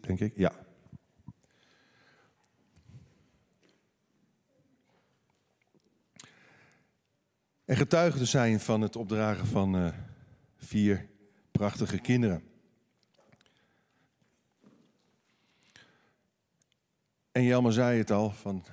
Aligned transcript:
denk 0.00 0.20
ik. 0.20 0.36
Ja. 0.36 0.52
En 7.64 7.76
getuige 7.76 8.18
te 8.18 8.24
zijn 8.24 8.60
van 8.60 8.80
het 8.80 8.96
opdragen 8.96 9.46
van 9.46 9.76
uh, 9.76 9.88
vier 10.56 11.06
prachtige 11.52 11.98
kinderen. 11.98 12.42
En 17.32 17.42
Jelmer 17.42 17.72
zei 17.72 17.98
het 17.98 18.10
al, 18.10 18.30
van 18.30 18.64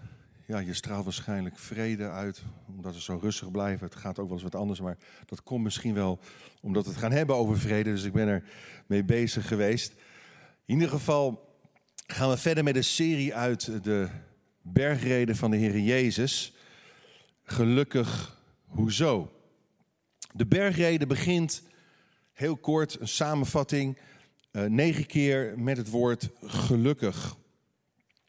ja, 0.46 0.60
je 0.60 0.74
straalt 0.74 1.04
waarschijnlijk 1.04 1.58
vrede 1.58 2.10
uit, 2.10 2.44
omdat 2.68 2.94
we 2.94 3.02
zo 3.02 3.18
rustig 3.22 3.52
blijven. 3.52 3.86
Het 3.86 3.96
gaat 3.96 4.20
ook 4.20 4.26
wel 4.26 4.34
eens 4.34 4.44
wat 4.52 4.56
anders, 4.56 4.82
maar 4.82 4.98
dat 5.26 5.44
komt 5.44 5.64
misschien 5.64 5.94
wel 5.94 6.20
omdat 6.62 6.84
we 6.84 6.90
het 6.90 7.00
gaan 7.00 7.12
hebben 7.12 7.36
over 7.36 7.60
vrede. 7.60 7.92
Dus 7.92 8.04
ik 8.04 8.14
ben 8.14 8.28
er 8.28 8.44
mee 8.86 9.04
bezig 9.04 9.48
geweest. 9.48 9.94
In 10.66 10.74
ieder 10.74 10.90
geval 10.90 11.56
gaan 12.08 12.30
we 12.30 12.38
verder 12.38 12.64
met 12.64 12.76
een 12.76 12.84
serie 12.84 13.36
uit 13.36 13.84
de 13.84 14.08
bergreden 14.62 15.36
van 15.36 15.52
de 15.52 15.58
Heer 15.58 15.80
Jezus. 15.80 16.54
Gelukkig, 17.44 18.40
hoezo? 18.66 19.32
De 20.34 20.46
bergreden 20.46 21.08
begint 21.08 21.64
heel 22.34 22.58
kort, 22.58 23.00
een 23.00 23.08
samenvatting, 23.08 23.98
uh, 24.52 24.64
negen 24.64 25.06
keer 25.06 25.60
met 25.60 25.78
het 25.78 25.90
woord 25.90 26.30
gelukkig. 26.44 27.36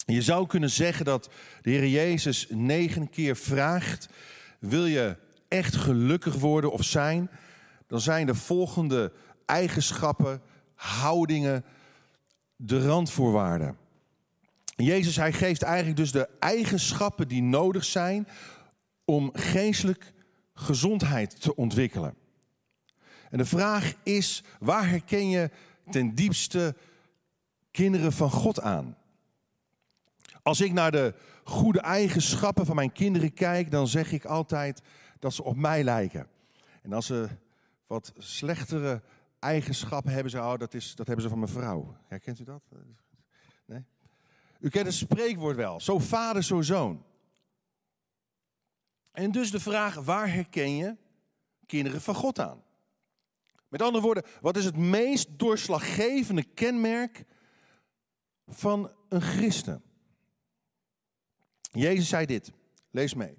Je 0.06 0.22
zou 0.22 0.46
kunnen 0.46 0.70
zeggen 0.70 1.04
dat 1.04 1.30
de 1.62 1.70
Heer 1.70 1.88
Jezus 1.88 2.46
negen 2.50 3.10
keer 3.10 3.36
vraagt: 3.36 4.08
wil 4.58 4.86
je 4.86 5.16
echt 5.48 5.76
gelukkig 5.76 6.34
worden 6.34 6.72
of 6.72 6.84
zijn? 6.84 7.30
Dan 7.86 8.00
zijn 8.00 8.26
de 8.26 8.34
volgende 8.34 9.12
eigenschappen, 9.46 10.42
houdingen, 10.74 11.64
de 12.56 12.86
randvoorwaarden. 12.86 13.76
Jezus 14.76 15.16
hij 15.16 15.32
geeft 15.32 15.62
eigenlijk 15.62 15.96
dus 15.96 16.12
de 16.12 16.28
eigenschappen 16.38 17.28
die 17.28 17.42
nodig 17.42 17.84
zijn 17.84 18.28
om 19.04 19.30
geestelijk 19.32 20.12
gezondheid 20.54 21.40
te 21.40 21.54
ontwikkelen. 21.54 22.14
En 23.30 23.38
de 23.38 23.44
vraag 23.44 23.94
is, 24.02 24.42
waar 24.60 24.88
herken 24.88 25.28
je 25.28 25.50
ten 25.90 26.14
diepste 26.14 26.76
kinderen 27.70 28.12
van 28.12 28.30
God 28.30 28.60
aan? 28.60 28.96
Als 30.42 30.60
ik 30.60 30.72
naar 30.72 30.90
de 30.90 31.14
goede 31.44 31.80
eigenschappen 31.80 32.66
van 32.66 32.74
mijn 32.74 32.92
kinderen 32.92 33.34
kijk, 33.34 33.70
dan 33.70 33.88
zeg 33.88 34.12
ik 34.12 34.24
altijd 34.24 34.82
dat 35.18 35.34
ze 35.34 35.42
op 35.42 35.56
mij 35.56 35.84
lijken. 35.84 36.26
En 36.82 36.92
als 36.92 37.06
ze 37.06 37.28
wat 37.86 38.12
slechtere 38.18 39.02
eigenschappen 39.46 40.12
hebben, 40.12 40.30
ze, 40.30 40.38
oh, 40.38 40.56
dat, 40.56 40.74
is, 40.74 40.94
dat 40.94 41.06
hebben 41.06 41.24
ze 41.24 41.30
van 41.30 41.38
mijn 41.38 41.50
vrouw. 41.50 41.96
Herkent 42.06 42.40
u 42.40 42.44
dat? 42.44 42.62
Nee? 43.64 43.84
U 44.60 44.68
kent 44.68 44.86
het 44.86 44.94
spreekwoord 44.94 45.56
wel. 45.56 45.80
Zo 45.80 45.98
vader, 45.98 46.44
zo 46.44 46.62
zoon. 46.62 47.04
En 49.12 49.30
dus 49.30 49.50
de 49.50 49.60
vraag, 49.60 49.94
waar 49.94 50.32
herken 50.32 50.76
je 50.76 50.96
kinderen 51.66 52.00
van 52.00 52.14
God 52.14 52.38
aan? 52.38 52.62
Met 53.68 53.82
andere 53.82 54.04
woorden, 54.04 54.24
wat 54.40 54.56
is 54.56 54.64
het 54.64 54.76
meest 54.76 55.38
doorslaggevende 55.38 56.44
kenmerk 56.44 57.24
van 58.46 58.92
een 59.08 59.20
christen? 59.20 59.82
Jezus 61.60 62.08
zei 62.08 62.26
dit, 62.26 62.52
lees 62.90 63.14
mee. 63.14 63.38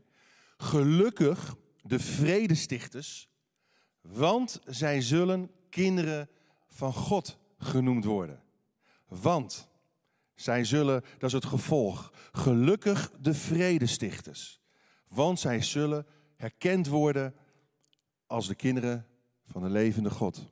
Gelukkig 0.57 1.55
de 1.81 1.99
vredestichters, 1.99 3.29
want 4.01 4.59
zij 4.65 5.01
zullen 5.01 5.51
kinderen 5.83 6.29
van 6.67 6.93
God 6.93 7.37
genoemd 7.57 8.05
worden. 8.05 8.41
Want 9.07 9.69
zij 10.35 10.63
zullen, 10.63 11.03
dat 11.17 11.29
is 11.29 11.33
het 11.33 11.45
gevolg, 11.45 12.13
gelukkig 12.31 13.11
de 13.19 13.33
vredestichters, 13.33 14.61
want 15.07 15.39
zij 15.39 15.61
zullen 15.61 16.05
herkend 16.35 16.87
worden 16.87 17.33
als 18.27 18.47
de 18.47 18.55
kinderen 18.55 19.05
van 19.45 19.61
de 19.61 19.69
levende 19.69 20.09
God. 20.09 20.45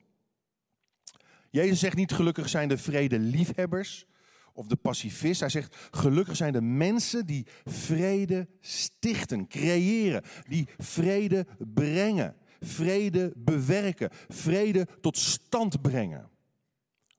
Jezus 1.50 1.80
zegt 1.80 1.96
niet 1.96 2.12
gelukkig 2.12 2.50
zijn 2.50 2.70
de 2.70 2.78
vredeliefhebbers, 2.78 4.06
of 4.54 4.68
de 4.68 4.76
pacifist. 4.76 5.40
Hij 5.40 5.50
zegt, 5.50 5.76
gelukkig 5.92 6.36
zijn 6.36 6.54
de 6.54 6.62
mensen 6.62 7.26
die 7.26 7.46
vrede 7.66 8.48
stichten, 8.60 9.48
creëren, 9.48 10.24
die 10.48 10.68
vrede 10.78 11.46
brengen, 11.74 12.36
vrede 12.66 13.34
bewerken, 13.36 14.10
vrede 14.30 14.88
tot 15.02 15.18
stand 15.18 15.82
brengen. 15.82 16.30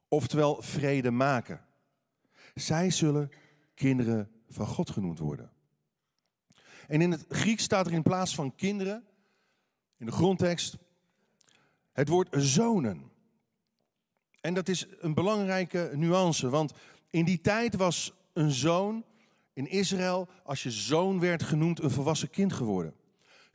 Oftewel 0.08 0.62
vrede 0.62 1.10
maken. 1.10 1.64
Zij 2.54 2.90
zullen 2.90 3.30
kinderen 3.74 4.30
van 4.48 4.66
God 4.66 4.90
genoemd 4.90 5.18
worden. 5.18 5.50
En 6.86 7.00
in 7.00 7.10
het 7.10 7.24
Grieks 7.28 7.62
staat 7.62 7.86
er 7.86 7.92
in 7.92 8.02
plaats 8.02 8.34
van 8.34 8.54
kinderen, 8.54 9.04
in 9.96 10.06
de 10.06 10.12
grondtekst, 10.12 10.76
het 11.92 12.08
woord 12.08 12.28
zonen. 12.30 13.10
En 14.40 14.54
dat 14.54 14.68
is 14.68 14.86
een 14.98 15.14
belangrijke 15.14 15.90
nuance, 15.94 16.48
want 16.48 16.72
in 17.10 17.24
die 17.24 17.40
tijd 17.40 17.76
was 17.76 18.12
een 18.32 18.50
zoon 18.50 19.04
in 19.52 19.70
Israël, 19.70 20.28
als 20.42 20.62
je 20.62 20.70
zoon 20.70 21.20
werd 21.20 21.42
genoemd, 21.42 21.82
een 21.82 21.90
volwassen 21.90 22.30
kind 22.30 22.52
geworden. 22.52 22.94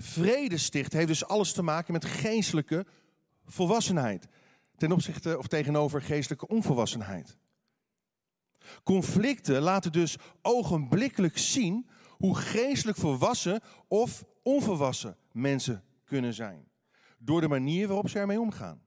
Vredesticht 0.01 0.93
heeft 0.93 1.07
dus 1.07 1.25
alles 1.25 1.53
te 1.53 1.61
maken 1.61 1.93
met 1.93 2.05
geestelijke 2.05 2.85
volwassenheid. 3.45 4.27
Ten 4.77 4.91
opzichte 4.91 5.37
of 5.37 5.47
tegenover 5.47 6.01
geestelijke 6.01 6.47
onvolwassenheid. 6.47 7.37
Conflicten 8.83 9.61
laten 9.61 9.91
dus 9.91 10.17
ogenblikkelijk 10.41 11.37
zien 11.37 11.87
hoe 12.09 12.35
geestelijk 12.35 12.97
volwassen 12.97 13.61
of 13.87 14.25
onvolwassen 14.43 15.17
mensen 15.31 15.83
kunnen 16.03 16.33
zijn. 16.33 16.67
Door 17.17 17.41
de 17.41 17.47
manier 17.47 17.87
waarop 17.87 18.09
ze 18.09 18.19
ermee 18.19 18.39
omgaan. 18.39 18.81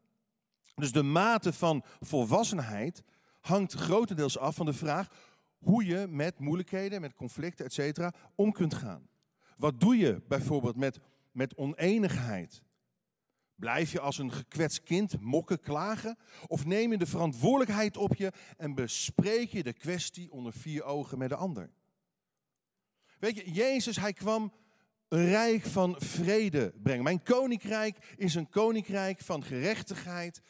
Dus 0.75 0.93
de 0.93 1.03
mate 1.03 1.53
van 1.53 1.85
volwassenheid 2.01 3.03
hangt 3.41 3.73
grotendeels 3.73 4.39
af 4.39 4.55
van 4.55 4.67
de 4.67 4.73
vraag 4.73 5.09
hoe 5.59 5.85
je 5.85 6.07
met 6.09 6.39
moeilijkheden, 6.39 7.01
met 7.01 7.15
conflicten, 7.15 7.65
etc. 7.65 8.11
om 8.35 8.53
kunt 8.53 8.75
gaan. 8.75 9.09
Wat 9.57 9.81
doe 9.81 9.97
je 9.97 10.23
bijvoorbeeld 10.29 10.77
met, 10.77 11.01
met 11.33 11.57
oneenigheid? 11.57 12.63
Blijf 13.55 13.93
je 13.93 14.01
als 14.01 14.19
een 14.19 14.33
gekwetst 14.33 14.83
kind 14.83 15.21
mokken, 15.21 15.61
klagen? 15.61 16.19
Of 16.47 16.65
neem 16.65 16.91
je 16.91 16.99
de 16.99 17.07
verantwoordelijkheid 17.07 17.97
op 17.97 18.15
je 18.15 18.33
en 18.57 18.75
bespreek 18.75 19.51
je 19.51 19.63
de 19.63 19.73
kwestie 19.73 20.33
onder 20.33 20.53
vier 20.53 20.85
ogen 20.85 21.19
met 21.19 21.29
de 21.29 21.37
ander? 21.37 21.71
Weet 23.19 23.37
je, 23.37 23.53
Jezus, 23.53 23.97
hij 23.97 24.13
kwam 24.13 24.53
een 25.09 25.27
rijk 25.27 25.65
van 25.65 25.95
vrede 25.99 26.75
brengen. 26.83 27.05
Mijn 27.05 27.23
koninkrijk 27.23 28.15
is 28.17 28.35
een 28.35 28.49
koninkrijk 28.49 29.21
van 29.21 29.45
gerechtigheid, 29.45 30.43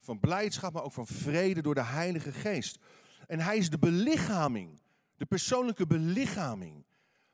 van 0.00 0.20
blijdschap, 0.20 0.72
maar 0.72 0.82
ook 0.82 0.92
van 0.92 1.06
vrede 1.06 1.62
door 1.62 1.74
de 1.74 1.84
Heilige 1.84 2.32
Geest. 2.32 2.78
En 3.26 3.40
hij 3.40 3.56
is 3.56 3.70
de 3.70 3.78
belichaming, 3.78 4.80
de 5.16 5.26
persoonlijke 5.26 5.86
belichaming 5.86 6.84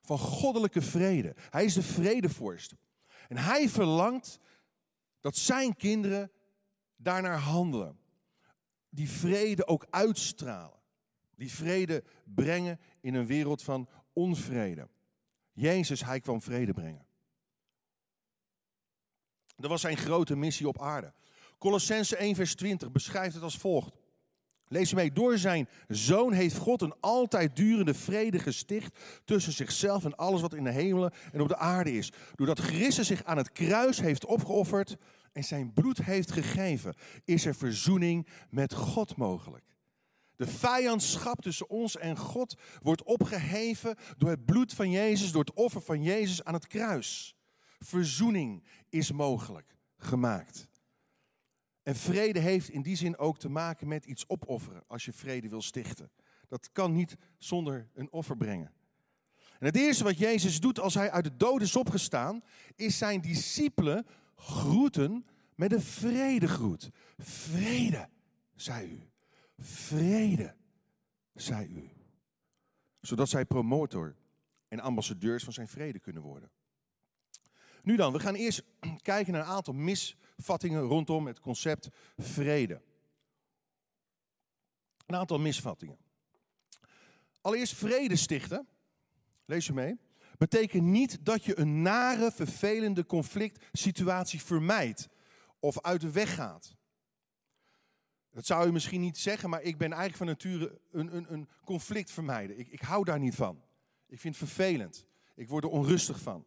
van 0.08 0.19
goddelijke 0.19 0.82
vrede. 0.82 1.34
Hij 1.50 1.64
is 1.64 1.74
de 1.74 1.82
vredevorst. 1.82 2.74
En 3.28 3.36
hij 3.36 3.69
verlangt 3.69 4.38
dat 5.20 5.36
zijn 5.36 5.76
kinderen 5.76 6.32
daarnaar 6.96 7.38
handelen. 7.38 7.98
Die 8.88 9.10
vrede 9.10 9.66
ook 9.66 9.86
uitstralen. 9.91 10.78
Die 11.34 11.52
vrede 11.52 12.04
brengen 12.24 12.80
in 13.00 13.14
een 13.14 13.26
wereld 13.26 13.62
van 13.62 13.88
onvrede. 14.12 14.88
Jezus, 15.52 16.04
hij 16.04 16.20
kwam 16.20 16.42
vrede 16.42 16.72
brengen. 16.72 17.06
Dat 19.56 19.70
was 19.70 19.80
zijn 19.80 19.96
grote 19.96 20.36
missie 20.36 20.69
op 20.69 20.80
aarde. 20.80 21.12
Colossense 21.58 22.16
1 22.16 22.34
vers 22.34 22.54
20 22.54 22.90
beschrijft 22.92 23.34
het 23.34 23.43
als 23.43 23.58
volgt. 23.58 23.96
Lees 24.69 24.94
mee, 24.94 25.12
door 25.12 25.38
zijn 25.38 25.69
zoon 25.88 26.32
heeft 26.32 26.56
God 26.56 26.82
een 26.82 26.94
altijd 27.00 27.56
durende 27.56 27.94
vrede 27.94 28.38
gesticht 28.38 28.99
tussen 29.25 29.53
zichzelf 29.53 30.05
en 30.05 30.17
alles 30.17 30.41
wat 30.41 30.55
in 30.55 30.65
de 30.65 30.70
hemelen 30.70 31.12
en 31.32 31.41
op 31.41 31.49
de 31.49 31.56
aarde 31.56 31.93
is. 31.93 32.12
Doordat 32.35 32.59
Christus 32.59 33.06
zich 33.06 33.25
aan 33.25 33.37
het 33.37 33.53
kruis 33.53 34.00
heeft 34.00 34.26
opgeofferd 34.26 34.97
en 35.32 35.44
zijn 35.44 35.73
bloed 35.73 35.99
heeft 35.99 36.32
gegeven, 36.32 36.94
is 37.25 37.44
er 37.44 37.55
verzoening 37.55 38.26
met 38.50 38.75
God 38.75 39.17
mogelijk. 39.17 39.65
De 40.37 40.47
vijandschap 40.47 41.41
tussen 41.41 41.70
ons 41.70 41.97
en 41.97 42.17
God 42.17 42.55
wordt 42.82 43.03
opgeheven 43.03 43.97
door 44.17 44.31
het 44.31 44.44
bloed 44.44 44.75
van 44.75 44.91
Jezus, 44.91 45.32
door 45.32 45.44
het 45.44 45.55
offer 45.55 45.81
van 45.81 46.03
Jezus 46.03 46.44
aan 46.44 46.55
het 46.55 46.67
kruis. 46.67 47.37
Verzoening 47.79 48.65
is 48.88 49.12
mogelijk 49.12 49.76
gemaakt. 49.97 50.68
En 51.88 51.96
vrede 51.96 52.38
heeft 52.38 52.69
in 52.69 52.82
die 52.82 52.96
zin 52.96 53.19
ook 53.19 53.38
te 53.38 53.49
maken 53.49 53.88
met 53.88 54.05
iets 54.05 54.29
opofferen 54.29 54.82
als 54.87 55.05
je 55.05 55.12
vrede 55.12 55.49
wil 55.49 55.62
stichten. 55.62 56.11
Dat 56.49 56.73
kan 56.73 56.93
niet 56.93 57.17
zonder 57.38 57.88
een 57.94 58.12
offer 58.12 58.37
brengen. 58.37 58.73
En 59.58 59.67
het 59.67 59.76
eerste 59.76 60.05
wat 60.05 60.19
Jezus 60.19 60.61
doet 60.61 60.81
als 60.81 60.94
hij 60.94 61.11
uit 61.11 61.25
de 61.25 61.37
dood 61.37 61.61
is 61.61 61.76
opgestaan, 61.76 62.43
is 62.75 62.99
zijn 62.99 63.20
discipelen 63.20 64.06
groeten 64.37 65.26
met 65.55 65.73
een 65.73 65.82
vredegroet. 65.82 66.90
Vrede, 67.19 68.08
zei 68.55 68.91
u. 68.91 69.00
Vrede. 69.58 70.55
zij 71.34 71.67
u. 71.67 71.91
Zodat 73.00 73.29
zij 73.29 73.44
promotor 73.44 74.17
en 74.69 74.81
ambassadeurs 74.81 75.44
van 75.44 75.52
zijn 75.52 75.69
vrede 75.69 75.99
kunnen 75.99 76.23
worden. 76.23 76.50
Nu 77.82 77.96
dan, 77.96 78.12
we 78.12 78.19
gaan 78.19 78.34
eerst 78.34 78.62
kijken 79.02 79.32
naar 79.32 79.43
een 79.43 79.49
aantal 79.49 79.75
misvattingen 80.38 80.81
rondom 80.81 81.26
het 81.26 81.40
concept 81.40 81.88
vrede. 82.17 82.82
Een 85.06 85.17
aantal 85.17 85.38
misvattingen. 85.38 85.99
Allereerst 87.40 87.75
vrede 87.75 88.17
stichten, 88.17 88.69
lees 89.44 89.67
je 89.67 89.73
mee, 89.73 89.99
betekent 90.38 90.82
niet 90.82 91.25
dat 91.25 91.44
je 91.44 91.58
een 91.58 91.82
nare, 91.82 92.32
vervelende 92.32 93.06
conflict 93.06 93.64
situatie 93.73 94.43
vermijdt 94.43 95.08
of 95.58 95.81
uit 95.81 96.00
de 96.00 96.11
weg 96.11 96.35
gaat. 96.35 96.76
Dat 98.31 98.46
zou 98.46 98.67
je 98.67 98.73
misschien 98.73 99.00
niet 99.00 99.19
zeggen, 99.19 99.50
maar 99.50 99.62
ik 99.62 99.79
ben 99.79 99.93
eigenlijk 99.93 100.17
van 100.17 100.26
nature 100.26 100.81
een, 100.91 101.17
een, 101.17 101.32
een 101.32 101.49
conflict 101.64 102.11
vermijden. 102.11 102.58
Ik, 102.58 102.69
ik 102.69 102.81
hou 102.81 103.05
daar 103.05 103.19
niet 103.19 103.34
van. 103.34 103.62
Ik 104.06 104.20
vind 104.20 104.38
het 104.38 104.49
vervelend. 104.49 105.05
Ik 105.34 105.49
word 105.49 105.64
er 105.64 105.70
onrustig 105.70 106.20
van. 106.20 106.46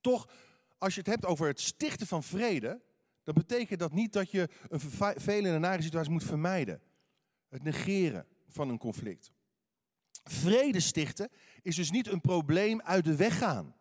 Toch, 0.00 0.28
als 0.78 0.94
je 0.94 1.00
het 1.00 1.08
hebt 1.08 1.26
over 1.26 1.46
het 1.46 1.60
stichten 1.60 2.06
van 2.06 2.22
vrede, 2.22 2.80
dan 3.28 3.36
betekent 3.36 3.80
dat 3.80 3.92
niet 3.92 4.12
dat 4.12 4.30
je 4.30 4.48
een 4.68 4.80
vervelende 4.80 5.58
nare 5.58 5.82
situatie 5.82 6.10
moet 6.10 6.24
vermijden. 6.24 6.80
Het 7.48 7.62
negeren 7.62 8.26
van 8.48 8.68
een 8.68 8.78
conflict. 8.78 9.32
Vrede 10.24 10.80
stichten 10.80 11.30
is 11.62 11.76
dus 11.76 11.90
niet 11.90 12.06
een 12.06 12.20
probleem 12.20 12.80
uit 12.80 13.04
de 13.04 13.16
weg 13.16 13.38
gaan. 13.38 13.74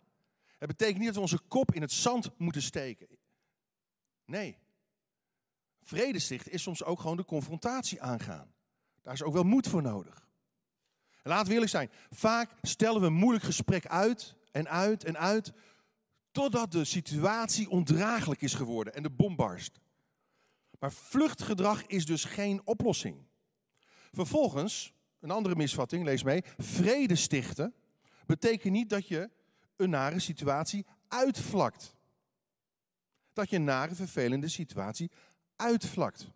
Het 0.57 0.67
betekent 0.67 0.97
niet 0.97 1.05
dat 1.05 1.15
we 1.15 1.21
onze 1.21 1.41
kop 1.47 1.73
in 1.73 1.81
het 1.81 1.91
zand 1.91 2.29
moeten 2.37 2.61
steken. 2.61 3.07
Nee. 4.25 4.57
Vrede 5.81 6.19
stichten 6.19 6.51
is 6.51 6.61
soms 6.61 6.83
ook 6.83 6.99
gewoon 6.99 7.17
de 7.17 7.25
confrontatie 7.25 8.01
aangaan. 8.01 8.53
Daar 9.01 9.13
is 9.13 9.23
ook 9.23 9.33
wel 9.33 9.43
moed 9.43 9.67
voor 9.67 9.81
nodig. 9.81 10.27
En 11.23 11.29
laten 11.29 11.47
we 11.47 11.53
eerlijk 11.53 11.71
zijn, 11.71 11.91
vaak 12.09 12.51
stellen 12.61 13.01
we 13.01 13.07
een 13.07 13.13
moeilijk 13.13 13.45
gesprek 13.45 13.85
uit 13.85 14.35
en 14.51 14.69
uit 14.69 15.03
en 15.03 15.17
uit, 15.17 15.53
totdat 16.37 16.71
de 16.71 16.85
situatie 16.85 17.69
ondraaglijk 17.69 18.41
is 18.41 18.53
geworden 18.53 18.93
en 18.93 19.03
de 19.03 19.09
bom 19.09 19.35
barst. 19.35 19.79
Maar 20.79 20.91
vluchtgedrag 20.91 21.85
is 21.85 22.05
dus 22.05 22.23
geen 22.23 22.61
oplossing. 22.65 23.27
Vervolgens, 24.11 24.93
een 25.19 25.31
andere 25.31 25.55
misvatting, 25.55 26.03
lees 26.03 26.23
mee, 26.23 26.43
vrede 26.57 27.15
stichten 27.15 27.73
betekent 28.25 28.73
niet 28.73 28.89
dat 28.89 29.07
je 29.07 29.29
een 29.75 29.89
nare 29.89 30.19
situatie 30.19 30.85
uitvlakt. 31.07 31.95
Dat 33.33 33.49
je 33.49 33.55
een 33.55 33.63
nare, 33.63 33.95
vervelende 33.95 34.47
situatie 34.47 35.11
uitvlakt. 35.55 36.31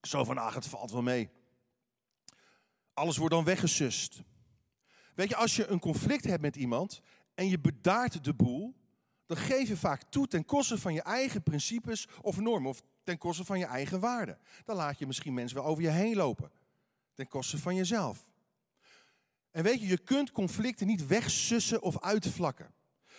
Zo 0.00 0.24
van, 0.24 0.38
ach, 0.38 0.54
het 0.54 0.66
valt 0.66 0.90
wel 0.90 1.02
mee. 1.02 1.30
Alles 2.94 3.16
wordt 3.16 3.34
dan 3.34 3.44
weggesust. 3.44 4.22
Weet 5.14 5.28
je, 5.28 5.36
als 5.36 5.56
je 5.56 5.66
een 5.66 5.80
conflict 5.80 6.24
hebt 6.24 6.42
met 6.42 6.56
iemand 6.56 7.00
en 7.34 7.48
je 7.48 7.58
bedaart 7.58 8.24
de 8.24 8.34
boel, 8.34 8.74
dan 9.26 9.36
geef 9.36 9.68
je 9.68 9.76
vaak 9.76 10.02
toe 10.02 10.26
ten 10.26 10.44
koste 10.44 10.78
van 10.78 10.94
je 10.94 11.02
eigen 11.02 11.42
principes 11.42 12.08
of 12.20 12.36
normen, 12.36 12.70
of 12.70 12.82
ten 13.02 13.18
koste 13.18 13.44
van 13.44 13.58
je 13.58 13.64
eigen 13.64 14.00
waarden. 14.00 14.38
Dan 14.64 14.76
laat 14.76 14.98
je 14.98 15.06
misschien 15.06 15.34
mensen 15.34 15.56
wel 15.56 15.66
over 15.66 15.82
je 15.82 15.90
heen 15.90 16.16
lopen, 16.16 16.50
ten 17.14 17.28
koste 17.28 17.58
van 17.58 17.74
jezelf. 17.74 18.32
En 19.50 19.62
weet 19.62 19.80
je, 19.80 19.86
je 19.86 19.98
kunt 19.98 20.32
conflicten 20.32 20.86
niet 20.86 21.06
wegsussen 21.06 21.82
of 21.82 22.00
uitvlakken. 22.00 22.74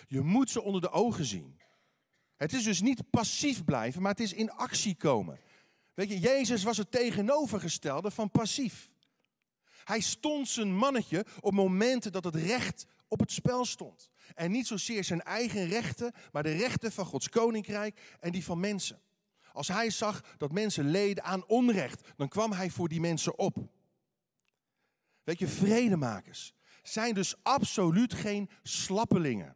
Je 0.08 0.22
moet 0.22 0.50
ze 0.50 0.62
onder 0.62 0.82
de 0.82 0.92
ogen 0.92 1.26
zien. 1.26 1.60
Het 2.36 2.54
is 2.54 2.64
dus 2.64 2.82
niet 2.82 3.10
passief 3.10 3.64
blijven, 3.64 4.02
maar 4.02 4.12
het 4.12 4.20
is 4.20 4.34
in 4.34 4.52
actie 4.52 4.96
komen. 4.96 5.40
Weet 5.94 6.10
je, 6.10 6.20
Jezus 6.20 6.64
was 6.64 6.78
het 6.78 6.92
tegenovergestelde 6.92 8.12
van 8.12 8.32
passief. 8.32 8.92
Hij 9.84 10.00
stond 10.00 10.48
zijn 10.48 10.76
mannetje 10.76 11.26
op 11.40 11.54
momenten 11.54 12.12
dat 12.12 12.24
het 12.24 12.36
recht 12.36 12.86
op 13.16 13.22
het 13.22 13.32
spel 13.32 13.66
stond. 13.66 14.10
En 14.34 14.52
niet 14.52 14.68
zozeer 14.68 15.04
zijn 15.04 15.22
eigen 15.22 15.68
rechten, 15.68 16.14
maar 16.32 16.44
de 16.44 16.52
rechten 16.52 16.92
van 16.92 17.06
Gods 17.06 17.30
koninkrijk 17.30 18.16
en 18.20 18.32
die 18.32 18.44
van 18.44 18.60
mensen. 18.60 19.02
Als 19.52 19.68
hij 19.68 19.90
zag 19.90 20.22
dat 20.38 20.52
mensen 20.52 20.90
leden 20.90 21.24
aan 21.24 21.48
onrecht, 21.48 22.08
dan 22.16 22.28
kwam 22.28 22.52
hij 22.52 22.70
voor 22.70 22.88
die 22.88 23.00
mensen 23.00 23.38
op. 23.38 23.58
Weet 25.24 25.40
je, 25.40 25.48
vredemakers 25.48 26.54
zijn 26.84 27.14
dus 27.14 27.36
absoluut 27.44 28.14
geen 28.14 28.50
slappelingen 28.64 29.56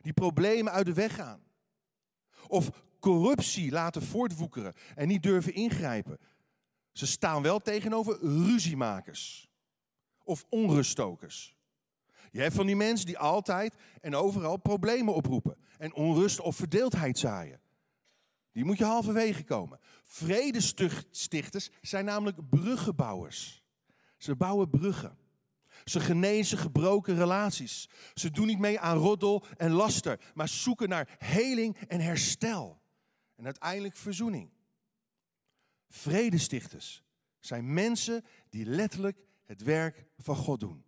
die 0.00 0.12
problemen 0.12 0.72
uit 0.72 0.86
de 0.86 0.92
weg 0.92 1.14
gaan. 1.14 1.42
Of 2.46 2.70
corruptie 3.00 3.70
laten 3.70 4.02
voortwoekeren 4.02 4.74
en 4.94 5.08
niet 5.08 5.22
durven 5.22 5.54
ingrijpen. 5.54 6.18
Ze 6.92 7.06
staan 7.06 7.42
wel 7.42 7.58
tegenover 7.58 8.18
ruziemakers 8.20 9.48
of 10.24 10.44
onruststokers. 10.48 11.55
Je 12.36 12.42
hebt 12.42 12.54
van 12.54 12.66
die 12.66 12.76
mensen 12.76 13.06
die 13.06 13.18
altijd 13.18 13.74
en 14.00 14.14
overal 14.14 14.56
problemen 14.56 15.14
oproepen 15.14 15.56
en 15.78 15.94
onrust 15.94 16.40
of 16.40 16.56
verdeeldheid 16.56 17.18
zaaien. 17.18 17.60
Die 18.52 18.64
moet 18.64 18.78
je 18.78 18.84
halverwege 18.84 19.44
komen. 19.44 19.78
Vredestichters 20.04 21.70
zijn 21.80 22.04
namelijk 22.04 22.48
bruggenbouwers. 22.48 23.64
Ze 24.16 24.36
bouwen 24.36 24.70
bruggen. 24.70 25.18
Ze 25.84 26.00
genezen 26.00 26.58
gebroken 26.58 27.14
relaties. 27.14 27.88
Ze 28.14 28.30
doen 28.30 28.46
niet 28.46 28.58
mee 28.58 28.80
aan 28.80 28.96
roddel 28.96 29.44
en 29.56 29.70
laster, 29.70 30.20
maar 30.34 30.48
zoeken 30.48 30.88
naar 30.88 31.16
heling 31.18 31.76
en 31.76 32.00
herstel. 32.00 32.80
En 33.36 33.44
uiteindelijk 33.44 33.96
verzoening. 33.96 34.50
Vredestichters 35.88 37.02
zijn 37.38 37.74
mensen 37.74 38.24
die 38.50 38.66
letterlijk 38.66 39.18
het 39.44 39.62
werk 39.62 40.04
van 40.18 40.36
God 40.36 40.60
doen. 40.60 40.85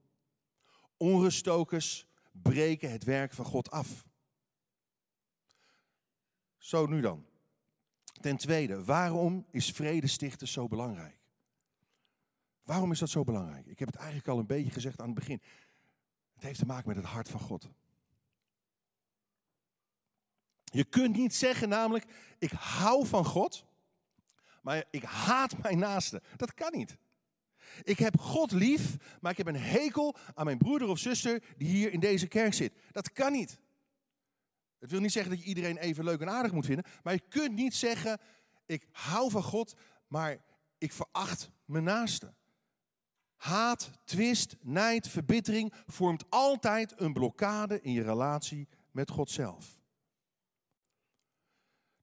Onruststokers 0.99 2.07
breken 2.33 2.91
het 2.91 3.05
werk 3.05 3.33
van 3.33 3.45
God 3.45 3.71
af. 3.71 4.07
Zo 6.59 6.87
nu 6.87 7.01
dan. 7.01 7.27
Ten 8.21 8.37
tweede, 8.37 8.85
waarom 8.85 9.47
is 9.51 9.71
vredestichters 9.71 10.53
zo 10.53 10.69
belangrijk? 10.69 11.19
Waarom 12.63 12.93
is 12.93 12.99
dat 12.99 13.11
zo 13.11 13.25
belangrijk? 13.25 13.67
Ik 13.67 13.79
heb 13.79 13.89
het 13.89 13.97
eigenlijk 13.97 14.29
al 14.29 14.39
een 14.39 14.47
beetje 14.47 14.71
gezegd 14.71 15.01
aan 15.01 15.07
het 15.07 15.15
begin. 15.15 15.43
Het 16.35 16.43
heeft 16.43 16.59
te 16.59 16.67
maken 16.67 16.89
met 16.89 16.97
het 16.97 17.07
hart 17.07 17.29
van 17.29 17.41
God. 17.41 17.69
Je 20.65 20.85
kunt 20.85 21.17
niet 21.17 21.35
zeggen 21.35 21.69
namelijk, 21.69 22.05
ik 22.39 22.51
hou 22.51 23.07
van 23.07 23.25
God, 23.25 23.65
maar 24.63 24.85
ik 24.91 25.03
haat 25.03 25.59
mijn 25.63 25.79
naaste. 25.79 26.23
Dat 26.37 26.55
kan 26.55 26.73
niet. 26.73 26.97
Ik 27.83 27.99
heb 27.99 28.21
God 28.21 28.53
lief, 28.53 28.97
maar 29.21 29.31
ik 29.31 29.37
heb 29.37 29.47
een 29.47 29.57
hekel 29.57 30.17
aan 30.35 30.45
mijn 30.45 30.59
broeder 30.59 30.89
of 30.89 30.99
zuster 30.99 31.43
die 31.57 31.69
hier 31.69 31.93
in 31.93 32.01
deze 32.01 32.27
kerk 32.27 32.55
zit. 32.55 32.73
Dat 32.93 33.13
kan 33.13 33.33
niet. 33.33 33.59
Het 34.79 34.91
wil 34.91 35.01
niet 35.01 35.13
zeggen 35.13 35.31
dat 35.31 35.41
je 35.41 35.49
iedereen 35.49 35.77
even 35.77 36.05
leuk 36.05 36.21
en 36.21 36.31
aardig 36.31 36.53
moet 36.53 36.67
vinden, 36.67 36.85
maar 37.03 37.13
je 37.13 37.23
kunt 37.29 37.55
niet 37.55 37.75
zeggen, 37.75 38.21
ik 38.67 38.87
hou 38.93 39.31
van 39.31 39.43
God, 39.43 39.75
maar 40.07 40.39
ik 40.79 40.93
veracht 40.93 41.51
mijn 41.65 41.85
naaste. 41.85 42.35
Haat, 43.37 43.91
twist, 44.05 44.57
nijd, 44.61 45.09
verbittering 45.09 45.73
vormt 45.87 46.25
altijd 46.29 46.95
een 46.97 47.13
blokkade 47.13 47.81
in 47.81 47.93
je 47.93 48.03
relatie 48.03 48.69
met 48.91 49.11
God 49.11 49.31
zelf. 49.31 49.78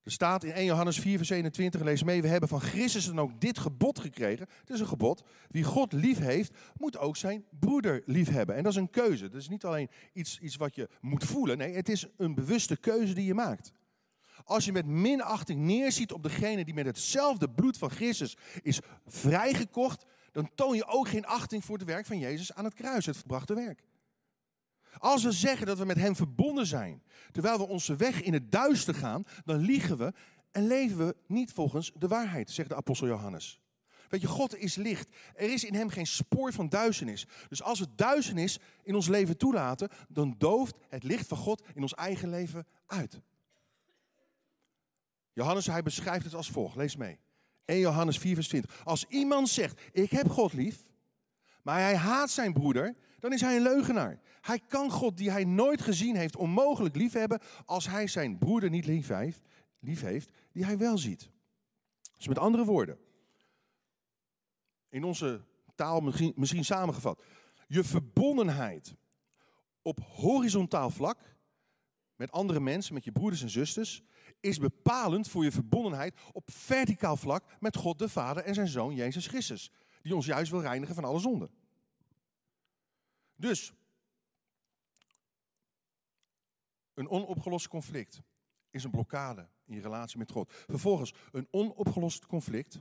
Er 0.06 0.12
staat 0.12 0.44
in 0.44 0.52
1 0.52 0.66
Johannes 0.66 1.00
4, 1.00 1.18
vers 1.18 1.30
21, 1.30 1.82
lees 1.82 2.04
mee, 2.04 2.22
we 2.22 2.28
hebben 2.28 2.50
van 2.50 2.62
Christus 2.62 3.06
dan 3.06 3.20
ook 3.20 3.42
dit 3.42 3.60
gebod 3.60 4.00
gekregen. 4.00 4.48
Het 4.60 4.70
is 4.70 4.80
een 4.80 4.88
gebod. 4.88 5.24
Wie 5.50 5.64
God 5.64 5.94
lief 5.94 6.18
heeft, 6.18 6.58
moet 6.78 6.98
ook 6.98 7.18
zijn 7.18 7.46
broeder 7.60 8.02
lief 8.06 8.30
hebben. 8.30 8.56
En 8.56 8.64
dat 8.64 8.72
is 8.72 8.78
een 8.78 8.90
keuze. 8.90 9.30
Dat 9.30 9.42
is 9.42 9.50
niet 9.50 9.66
alleen 9.66 9.90
iets, 10.14 10.40
iets 10.40 10.56
wat 10.56 10.76
je 10.76 10.90
moet 11.02 11.24
voelen. 11.24 11.58
Nee, 11.58 11.74
het 11.74 11.90
is 11.90 12.08
een 12.18 12.36
bewuste 12.36 12.78
keuze 12.78 13.14
die 13.14 13.26
je 13.26 13.34
maakt. 13.34 13.74
Als 14.44 14.66
je 14.66 14.72
met 14.72 14.86
minachting 14.86 15.60
neerziet 15.60 16.12
op 16.12 16.24
degene 16.24 16.66
die 16.66 16.74
met 16.74 16.86
hetzelfde 16.86 17.50
bloed 17.50 17.78
van 17.78 17.90
Christus 17.90 18.38
is 18.62 18.80
vrijgekocht, 19.06 20.06
dan 20.32 20.50
toon 20.56 20.76
je 20.76 20.86
ook 20.86 21.08
geen 21.08 21.26
achting 21.26 21.66
voor 21.66 21.78
het 21.78 21.88
werk 21.88 22.06
van 22.06 22.20
Jezus 22.20 22.54
aan 22.54 22.66
het 22.66 22.74
kruis, 22.74 23.06
het 23.06 23.18
verbrachte 23.18 23.54
werk. 23.54 23.84
Als 24.98 25.24
we 25.24 25.32
zeggen 25.32 25.66
dat 25.66 25.78
we 25.78 25.86
met 25.86 25.98
Hem 25.98 26.16
verbonden 26.16 26.66
zijn, 26.66 27.04
terwijl 27.32 27.58
we 27.58 27.68
onze 27.68 27.96
weg 27.96 28.22
in 28.22 28.34
het 28.34 28.52
duister 28.52 28.96
gaan, 28.96 29.24
dan 29.46 29.58
liegen 29.58 29.98
we 29.98 30.14
en 30.52 30.68
leven 30.68 30.98
we 30.98 31.16
niet 31.28 31.52
volgens 31.52 31.92
de 31.96 32.08
waarheid, 32.08 32.52
zegt 32.52 32.70
de 32.70 32.76
apostel 32.76 33.08
Johannes. 33.08 33.60
Weet 34.10 34.22
je, 34.22 34.28
God 34.28 34.58
is 34.58 34.76
licht. 34.76 35.08
Er 35.36 35.54
is 35.54 35.64
in 35.64 35.74
Hem 35.74 35.90
geen 35.90 36.08
spoor 36.08 36.54
van 36.54 36.70
duisternis. 36.70 37.26
Dus 37.50 37.64
als 37.64 37.80
we 37.80 37.88
duisternis 37.96 38.60
in 38.84 38.96
ons 38.96 39.08
leven 39.08 39.38
toelaten, 39.38 39.90
dan 40.10 40.36
dooft 40.38 40.76
het 40.90 41.04
licht 41.04 41.28
van 41.28 41.38
God 41.38 41.64
in 41.74 41.82
ons 41.82 41.94
eigen 41.94 42.30
leven 42.30 42.68
uit. 42.86 43.20
Johannes, 45.34 45.66
hij 45.66 45.84
beschrijft 45.84 46.26
het 46.26 46.34
als 46.34 46.52
volgt. 46.52 46.76
Lees 46.76 46.96
mee. 46.96 47.20
1 47.66 47.80
Johannes 47.80 48.18
4, 48.18 48.36
vers 48.36 48.48
20. 48.48 48.82
Als 48.84 49.06
iemand 49.10 49.50
zegt, 49.50 49.82
ik 49.92 50.12
heb 50.12 50.30
God 50.30 50.54
lief, 50.54 50.84
maar 51.62 51.80
hij 51.80 51.96
haat 51.96 52.30
zijn 52.30 52.54
broeder, 52.54 52.96
dan 53.26 53.34
is 53.34 53.42
hij 53.42 53.56
een 53.56 53.62
leugenaar. 53.62 54.20
Hij 54.42 54.60
kan 54.68 54.92
God 54.92 55.18
die 55.18 55.32
hij 55.32 55.44
nooit 55.44 55.82
gezien 55.82 56.16
heeft 56.16 56.36
onmogelijk 56.36 56.96
lief 56.96 57.14
hebben 57.14 57.40
als 57.66 57.88
hij 57.88 58.08
zijn 58.08 58.38
broeder 58.38 58.70
niet 58.70 58.86
lief 58.86 59.08
heeft, 59.08 59.42
lief 59.80 60.02
heeft 60.02 60.30
die 60.52 60.66
hij 60.66 60.78
wel 60.78 60.98
ziet. 60.98 61.30
Dus 62.18 62.28
met 62.28 62.40
andere 62.40 62.66
woorden, 62.66 62.98
In 64.90 65.04
onze 65.04 65.42
taal 65.76 66.00
misschien, 66.00 66.34
misschien 66.36 66.66
samengevat. 66.66 67.24
Je 67.68 67.84
verbondenheid 67.84 68.96
op 69.82 70.00
horizontaal 70.00 70.90
vlak 70.90 71.20
met 72.16 72.32
andere 72.32 72.60
mensen, 72.60 72.94
met 72.94 73.04
je 73.04 73.12
broeders 73.12 73.42
en 73.42 73.50
zusters, 73.50 74.04
is 74.40 74.58
bepalend 74.58 75.28
voor 75.28 75.44
je 75.44 75.52
verbondenheid 75.52 76.20
op 76.32 76.52
verticaal 76.52 77.18
vlak 77.18 77.44
met 77.60 77.76
God 77.76 78.00
de 78.00 78.10
Vader 78.10 78.44
en 78.44 78.54
zijn 78.54 78.68
Zoon 78.68 78.96
Jezus 78.96 79.28
Christus, 79.28 79.72
die 80.02 80.16
ons 80.16 80.26
juist 80.26 80.52
wil 80.52 80.62
reinigen 80.62 80.96
van 80.96 81.04
alle 81.04 81.20
zonden. 81.20 81.65
Dus, 83.36 83.74
een 86.94 87.10
onopgelost 87.10 87.68
conflict 87.68 88.22
is 88.70 88.84
een 88.84 88.92
blokkade 88.92 89.48
in 89.66 89.76
je 89.76 89.82
relatie 89.82 90.18
met 90.18 90.32
God. 90.32 90.52
Vervolgens, 90.52 91.14
een 91.32 91.48
onopgelost 91.52 92.26
conflict 92.26 92.80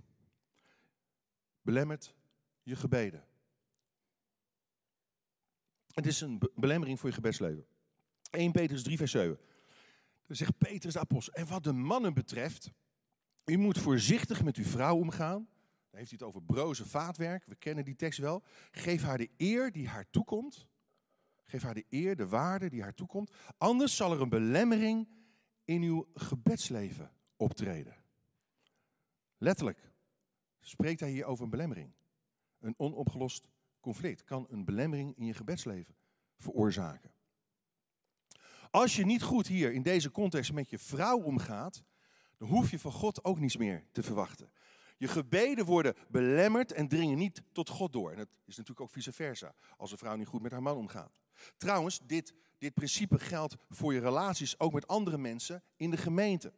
belemmert 1.63 2.15
je 2.63 2.77
gebeden. 2.77 3.27
Het 5.95 6.07
is 6.07 6.21
een 6.21 6.41
belemmering 6.55 7.01
voor 7.01 7.09
je 7.09 7.15
gebedsleven. 7.15 7.67
1 8.31 8.53
Petrus 8.53 8.83
3, 8.83 8.97
vers 8.97 9.11
7. 9.11 9.39
Dan 10.27 10.37
zegt 10.37 10.59
Petrus 10.59 10.93
de 10.93 10.99
apostel, 10.99 11.33
en 11.35 11.47
wat 11.47 11.65
de 11.65 11.73
mannen 11.73 12.15
betreft, 12.15 12.71
u 13.45 13.57
moet 13.57 13.79
voorzichtig 13.79 14.43
met 14.43 14.57
uw 14.57 14.65
vrouw 14.65 14.97
omgaan. 14.97 15.49
Dan 15.95 16.03
heeft 16.03 16.19
hij 16.19 16.27
het 16.27 16.37
over 16.37 16.55
broze 16.55 16.87
vaatwerk, 16.87 17.45
we 17.45 17.57
kennen 17.57 17.85
die 17.85 17.97
tekst 17.97 18.19
wel. 18.19 18.43
Geef 18.71 19.03
haar 19.03 19.19
de 19.19 19.31
eer 19.37 19.73
die 19.73 19.89
haar 19.89 20.11
toekomt. 20.11 20.67
Geef 21.45 21.63
haar 21.63 21.75
de 21.75 21.85
eer, 21.91 22.17
de 22.17 22.29
waarde 22.29 22.69
die 22.69 22.83
haar 22.83 22.95
toekomt. 22.95 23.33
Anders 23.59 23.97
zal 23.97 24.13
er 24.13 24.21
een 24.21 24.29
belemmering 24.29 25.09
in 25.65 25.83
uw 25.83 26.09
gebedsleven 26.15 27.13
optreden. 27.37 27.97
Letterlijk 29.39 29.93
spreekt 30.61 31.01
hij 31.01 31.11
hier 31.11 31.25
over 31.25 31.45
een 31.45 31.51
belemmering. 31.51 31.93
Een 32.59 32.75
onopgelost 32.77 33.49
conflict 33.81 34.25
kan 34.25 34.47
een 34.51 34.65
belemmering 34.65 35.17
in 35.17 35.27
je 35.27 35.35
gebedsleven 35.35 35.97
veroorzaken. 36.37 37.13
Als 38.71 38.97
je 38.97 39.05
niet 39.05 39.23
goed 39.23 39.47
hier 39.47 39.73
in 39.73 39.83
deze 39.83 40.11
context 40.11 40.53
met 40.53 40.71
je 40.71 40.79
vrouw 40.79 41.23
omgaat, 41.23 41.83
dan 42.37 42.49
hoef 42.49 42.71
je 42.71 42.79
van 42.79 42.93
God 42.93 43.25
ook 43.25 43.39
niets 43.39 43.57
meer 43.57 43.85
te 43.93 44.03
verwachten. 44.03 44.53
Je 45.05 45.11
gebeden 45.11 45.65
worden 45.65 45.95
belemmerd 46.09 46.73
en 46.73 46.89
dringen 46.89 47.19
niet 47.19 47.43
tot 47.53 47.69
God 47.69 47.93
door. 47.93 48.11
En 48.11 48.17
dat 48.17 48.29
is 48.45 48.57
natuurlijk 48.57 48.81
ook 48.81 48.91
vice 48.91 49.13
versa, 49.13 49.55
als 49.77 49.93
een 49.93 49.99
vrouw 49.99 50.17
niet 50.17 50.27
goed 50.27 50.43
met 50.43 50.53
haar 50.53 50.63
man 50.63 50.77
omgaat. 50.77 51.13
Trouwens, 51.57 52.01
dit, 52.07 52.33
dit 52.59 52.75
principe 52.75 53.19
geldt 53.19 53.55
voor 53.71 53.95
je 53.95 54.01
relaties 54.01 54.59
ook 54.59 54.73
met 54.73 54.87
andere 54.87 55.19
mensen 55.19 55.63
in 55.77 55.91
de 55.91 55.97
gemeente. 55.97 56.53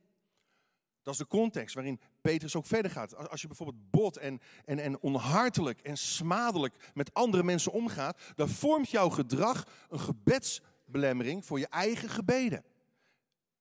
Dat 1.03 1.13
is 1.13 1.21
de 1.21 1.27
context 1.27 1.75
waarin 1.75 2.01
Petrus 2.21 2.57
ook 2.57 2.67
verder 2.67 2.91
gaat. 2.91 3.31
Als 3.31 3.41
je 3.41 3.47
bijvoorbeeld 3.47 3.91
bot 3.91 4.17
en, 4.17 4.41
en, 4.65 4.79
en 4.79 5.01
onhartelijk 5.01 5.81
en 5.81 5.97
smadelijk 5.97 6.91
met 6.95 7.15
andere 7.15 7.43
mensen 7.43 7.73
omgaat, 7.73 8.21
dan 8.35 8.49
vormt 8.49 8.91
jouw 8.91 9.09
gedrag 9.09 9.65
een 9.89 10.01
gebedsbelemmering 10.01 11.45
voor 11.45 11.59
je 11.59 11.69
eigen 11.69 12.09
gebeden. 12.09 12.65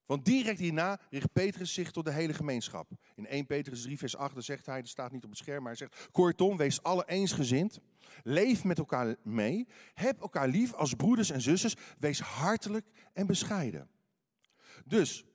Want 0.06 0.26
direct 0.26 0.60
hierna 0.60 1.00
richt 1.10 1.34
Petrus 1.34 1.74
zich 1.74 1.92
tot 1.92 2.06
de 2.06 2.12
hele 2.12 2.34
gemeenschap. 2.34 2.90
In 3.16 3.28
1 3.28 3.46
Petrus 3.46 3.82
3, 3.82 3.98
vers 3.98 4.16
8 4.16 4.44
zegt 4.44 4.66
hij, 4.66 4.82
dat 4.82 4.90
staat 4.90 5.12
niet 5.12 5.24
op 5.24 5.30
het 5.30 5.40
scherm, 5.40 5.64
maar 5.64 5.76
hij 5.78 5.88
zegt: 5.88 6.12
Kortom, 6.12 6.58
wees 6.58 6.84
alle 6.84 7.08
eensgezind. 7.08 7.80
Leef 8.24 8.64
met 8.64 8.78
elkaar 8.78 9.16
mee. 9.24 9.68
Heb 9.94 10.22
elkaar 10.22 10.48
lief 10.48 10.74
als 10.74 10.94
broeders 10.94 11.30
en 11.30 11.42
zusters. 11.42 11.76
Wees 12.00 12.20
hartelijk 12.20 12.86
en 13.14 13.28
bescheiden. 13.28 13.90
Dus, 14.86 15.26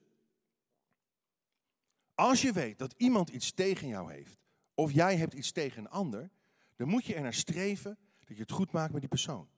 als 2.15 2.41
je 2.41 2.51
weet 2.51 2.79
dat 2.79 2.93
iemand 2.97 3.29
iets 3.29 3.51
tegen 3.51 3.87
jou 3.87 4.13
heeft, 4.13 4.39
of 4.73 4.91
jij 4.91 5.17
hebt 5.17 5.33
iets 5.33 5.51
tegen 5.51 5.79
een 5.79 5.89
ander, 5.89 6.29
dan 6.75 6.87
moet 6.87 7.05
je 7.05 7.15
er 7.15 7.21
naar 7.21 7.33
streven 7.33 7.97
dat 8.19 8.35
je 8.35 8.41
het 8.41 8.51
goed 8.51 8.71
maakt 8.71 8.91
met 8.91 9.01
die 9.01 9.09
persoon. 9.09 9.49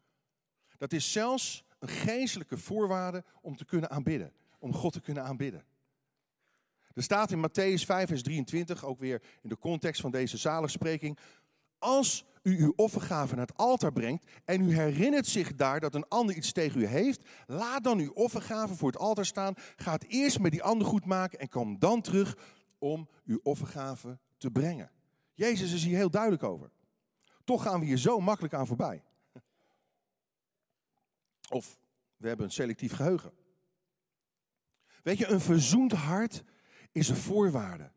Dat 0.77 0.93
is 0.93 1.11
zelfs 1.11 1.63
een 1.79 1.87
geestelijke 1.87 2.57
voorwaarde 2.57 3.23
om 3.41 3.55
te 3.55 3.65
kunnen 3.65 3.89
aanbidden 3.89 4.33
om 4.63 4.73
God 4.73 4.93
te 4.93 5.01
kunnen 5.01 5.23
aanbidden. 5.23 5.63
Er 6.93 7.03
staat 7.03 7.31
in 7.31 7.47
Matthäus 7.47 7.85
5, 7.85 8.07
vers 8.07 8.23
23, 8.23 8.85
ook 8.85 8.99
weer 8.99 9.21
in 9.41 9.49
de 9.49 9.57
context 9.57 10.01
van 10.01 10.11
deze 10.11 10.37
zaligspreking. 10.37 11.17
Als 11.77 12.25
u 12.41 12.61
uw 12.63 12.73
offergave 12.75 13.35
naar 13.35 13.45
het 13.45 13.57
altaar 13.57 13.91
brengt 13.91 14.23
en 14.45 14.61
u 14.61 14.75
herinnert 14.75 15.27
zich 15.27 15.55
daar 15.55 15.79
dat 15.79 15.95
een 15.95 16.07
ander 16.07 16.35
iets 16.35 16.51
tegen 16.51 16.81
u 16.81 16.85
heeft, 16.85 17.29
laat 17.45 17.83
dan 17.83 17.99
uw 17.99 18.11
offergave 18.11 18.75
voor 18.75 18.91
het 18.91 18.99
altaar 18.99 19.25
staan. 19.25 19.53
Ga 19.75 19.91
het 19.91 20.05
eerst 20.07 20.39
met 20.39 20.51
die 20.51 20.63
ander 20.63 20.87
goed 20.87 21.05
maken 21.05 21.39
en 21.39 21.49
kom 21.49 21.79
dan 21.79 22.01
terug 22.01 22.37
om 22.77 23.09
uw 23.25 23.39
offergave 23.43 24.19
te 24.37 24.51
brengen. 24.51 24.91
Jezus 25.33 25.73
is 25.73 25.83
hier 25.83 25.97
heel 25.97 26.09
duidelijk 26.09 26.43
over. 26.43 26.71
Toch 27.43 27.63
gaan 27.63 27.79
we 27.79 27.85
hier 27.85 27.97
zo 27.97 28.19
makkelijk 28.19 28.53
aan 28.53 28.67
voorbij. 28.67 29.03
Of 31.49 31.77
we 32.17 32.27
hebben 32.27 32.45
een 32.45 32.51
selectief 32.51 32.93
geheugen. 32.93 33.31
Weet 35.03 35.17
je, 35.17 35.27
een 35.27 35.41
verzoend 35.41 35.91
hart 35.91 36.43
is 36.91 37.09
een 37.09 37.15
voorwaarde 37.15 37.91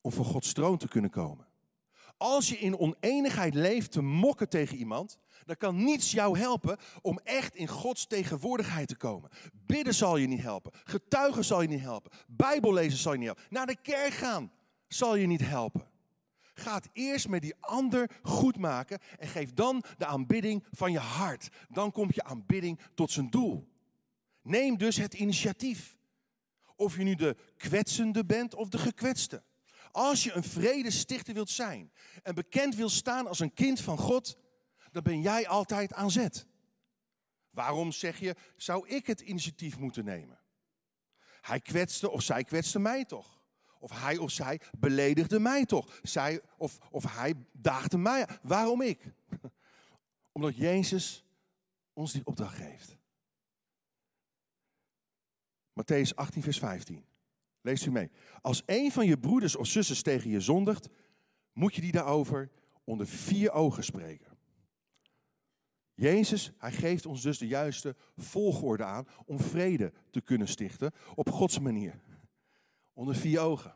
om 0.00 0.12
voor 0.12 0.24
Gods 0.24 0.52
troon 0.52 0.78
te 0.78 0.88
kunnen 0.88 1.10
komen. 1.10 1.46
Als 2.16 2.48
je 2.48 2.58
in 2.58 2.78
oneenigheid 2.78 3.54
leeft 3.54 3.92
te 3.92 4.02
mokken 4.02 4.48
tegen 4.48 4.76
iemand, 4.76 5.18
dan 5.44 5.56
kan 5.56 5.84
niets 5.84 6.10
jou 6.10 6.38
helpen 6.38 6.78
om 7.02 7.18
echt 7.24 7.54
in 7.54 7.68
Gods 7.68 8.06
tegenwoordigheid 8.06 8.88
te 8.88 8.96
komen. 8.96 9.30
Bidden 9.52 9.94
zal 9.94 10.16
je 10.16 10.26
niet 10.26 10.42
helpen. 10.42 10.72
Getuigen 10.84 11.44
zal 11.44 11.62
je 11.62 11.68
niet 11.68 11.80
helpen. 11.80 12.10
Bijbel 12.26 12.72
lezen 12.72 12.98
zal 12.98 13.12
je 13.12 13.18
niet 13.18 13.26
helpen. 13.26 13.44
Naar 13.50 13.66
de 13.66 13.76
kerk 13.82 14.12
gaan 14.12 14.52
zal 14.88 15.14
je 15.16 15.26
niet 15.26 15.46
helpen. 15.46 15.86
Ga 16.54 16.80
eerst 16.92 17.28
met 17.28 17.42
die 17.42 17.54
ander 17.60 18.10
goed 18.22 18.58
maken 18.58 18.98
en 19.18 19.28
geef 19.28 19.52
dan 19.52 19.84
de 19.98 20.06
aanbidding 20.06 20.64
van 20.70 20.92
je 20.92 20.98
hart. 20.98 21.48
Dan 21.68 21.92
komt 21.92 22.14
je 22.14 22.24
aanbidding 22.24 22.78
tot 22.94 23.10
zijn 23.10 23.30
doel. 23.30 23.68
Neem 24.42 24.76
dus 24.78 24.96
het 24.96 25.14
initiatief. 25.14 25.96
Of 26.78 26.96
je 26.96 27.02
nu 27.02 27.14
de 27.14 27.36
kwetsende 27.56 28.24
bent 28.24 28.54
of 28.54 28.68
de 28.68 28.78
gekwetste. 28.78 29.42
Als 29.90 30.24
je 30.24 30.32
een 30.32 30.44
vredestichter 30.44 31.34
wilt 31.34 31.50
zijn 31.50 31.92
en 32.22 32.34
bekend 32.34 32.74
wilt 32.74 32.90
staan 32.90 33.26
als 33.26 33.38
een 33.38 33.52
kind 33.52 33.80
van 33.80 33.98
God, 33.98 34.36
dan 34.92 35.02
ben 35.02 35.20
jij 35.20 35.48
altijd 35.48 35.92
aan 35.92 36.10
zet. 36.10 36.46
Waarom 37.50 37.92
zeg 37.92 38.18
je, 38.18 38.36
zou 38.56 38.88
ik 38.88 39.06
het 39.06 39.20
initiatief 39.20 39.78
moeten 39.78 40.04
nemen? 40.04 40.40
Hij 41.40 41.60
kwetste 41.60 42.10
of 42.10 42.22
zij 42.22 42.44
kwetste 42.44 42.78
mij 42.78 43.04
toch? 43.04 43.42
Of 43.78 43.90
hij 43.90 44.16
of 44.16 44.30
zij 44.30 44.60
beledigde 44.78 45.38
mij 45.38 45.64
toch? 45.64 45.98
Zij 46.02 46.40
of, 46.56 46.78
of 46.90 47.04
hij 47.14 47.34
daagde 47.52 47.98
mij. 47.98 48.28
Waarom 48.42 48.82
ik? 48.82 49.12
Omdat 50.32 50.56
Jezus 50.56 51.24
ons 51.92 52.12
die 52.12 52.26
opdracht 52.26 52.56
geeft. 52.56 52.97
Matthäus 55.78 56.14
18, 56.14 56.42
vers 56.42 56.58
15. 56.58 57.04
Lees 57.60 57.86
u 57.86 57.90
mee. 57.90 58.10
Als 58.40 58.62
een 58.66 58.92
van 58.92 59.06
je 59.06 59.18
broeders 59.18 59.56
of 59.56 59.66
zusters 59.66 60.02
tegen 60.02 60.30
je 60.30 60.40
zondigt, 60.40 60.88
moet 61.52 61.74
je 61.74 61.80
die 61.80 61.92
daarover 61.92 62.50
onder 62.84 63.06
vier 63.06 63.52
ogen 63.52 63.84
spreken. 63.84 64.36
Jezus, 65.94 66.52
hij 66.58 66.72
geeft 66.72 67.06
ons 67.06 67.22
dus 67.22 67.38
de 67.38 67.46
juiste 67.46 67.96
volgorde 68.16 68.84
aan 68.84 69.06
om 69.24 69.40
vrede 69.40 69.92
te 70.10 70.20
kunnen 70.20 70.48
stichten 70.48 70.92
op 71.14 71.30
Gods 71.30 71.58
manier. 71.58 72.00
Onder 72.92 73.14
vier 73.14 73.40
ogen. 73.40 73.74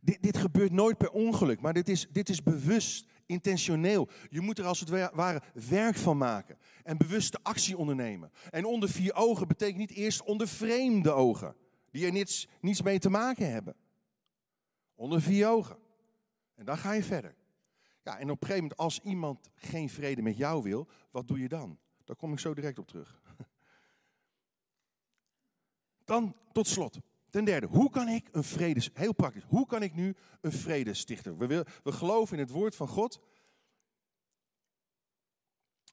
Dit, 0.00 0.22
dit 0.22 0.36
gebeurt 0.36 0.72
nooit 0.72 0.98
per 0.98 1.10
ongeluk, 1.10 1.60
maar 1.60 1.74
dit 1.74 1.88
is, 1.88 2.08
dit 2.10 2.28
is 2.28 2.42
bewust 2.42 3.06
intentioneel. 3.28 4.08
Je 4.30 4.40
moet 4.40 4.58
er 4.58 4.64
als 4.64 4.80
het 4.80 4.88
ware 5.12 5.42
werk 5.68 5.96
van 5.96 6.16
maken 6.16 6.58
en 6.82 6.96
bewuste 6.96 7.38
actie 7.42 7.76
ondernemen. 7.76 8.32
En 8.50 8.64
onder 8.64 8.88
vier 8.88 9.14
ogen 9.14 9.48
betekent 9.48 9.78
niet 9.78 9.90
eerst 9.90 10.22
onder 10.22 10.48
vreemde 10.48 11.12
ogen, 11.12 11.56
die 11.90 12.06
er 12.06 12.12
niets, 12.12 12.48
niets 12.60 12.82
mee 12.82 12.98
te 12.98 13.10
maken 13.10 13.50
hebben. 13.50 13.74
Onder 14.94 15.22
vier 15.22 15.48
ogen. 15.48 15.76
En 16.54 16.64
dan 16.64 16.78
ga 16.78 16.92
je 16.92 17.02
verder. 17.02 17.34
Ja, 18.02 18.18
en 18.18 18.30
op 18.30 18.40
een 18.40 18.46
gegeven 18.46 18.62
moment, 18.62 18.80
als 18.80 19.00
iemand 19.00 19.50
geen 19.54 19.88
vrede 19.88 20.22
met 20.22 20.36
jou 20.36 20.62
wil, 20.62 20.88
wat 21.10 21.28
doe 21.28 21.40
je 21.40 21.48
dan? 21.48 21.78
Daar 22.04 22.16
kom 22.16 22.32
ik 22.32 22.38
zo 22.38 22.54
direct 22.54 22.78
op 22.78 22.86
terug. 22.86 23.20
Dan 26.04 26.36
tot 26.52 26.66
slot. 26.66 26.98
Ten 27.38 27.46
derde, 27.46 27.66
hoe 27.66 27.90
kan 27.90 28.08
ik 28.08 28.28
een 28.32 28.44
vredes, 28.44 28.90
heel 28.94 29.12
praktisch, 29.12 29.42
hoe 29.46 29.66
kan 29.66 29.82
ik 29.82 29.94
nu 29.94 30.16
een 30.40 30.52
vredestichter? 30.52 31.36
We, 31.36 31.66
we 31.82 31.92
geloven 31.92 32.36
in 32.36 32.42
het 32.42 32.52
woord 32.52 32.76
van 32.76 32.88
God 32.88 33.20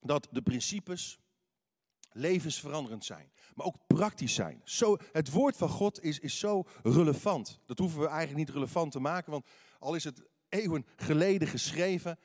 dat 0.02 0.28
de 0.32 0.42
principes 0.42 1.20
levensveranderend 2.12 3.06
zijn, 3.06 3.32
maar 3.56 3.66
ook 3.66 3.88
praktisch 3.88 4.34
zijn. 4.34 4.62
Zo, 4.64 4.98
het 5.12 5.32
woord 5.32 5.56
van 5.58 5.70
God 5.70 6.04
is, 6.04 6.20
is 6.20 6.40
zo 6.40 6.64
relevant. 6.84 7.60
Dat 7.66 7.80
hoeven 7.80 8.00
we 8.00 8.08
eigenlijk 8.08 8.38
niet 8.38 8.56
relevant 8.56 8.92
te 8.92 9.00
maken, 9.00 9.32
want 9.32 9.46
al 9.80 9.96
is 9.96 10.04
het 10.04 10.24
eeuwen 10.50 10.86
geleden 10.96 11.48
geschreven, 11.48 12.20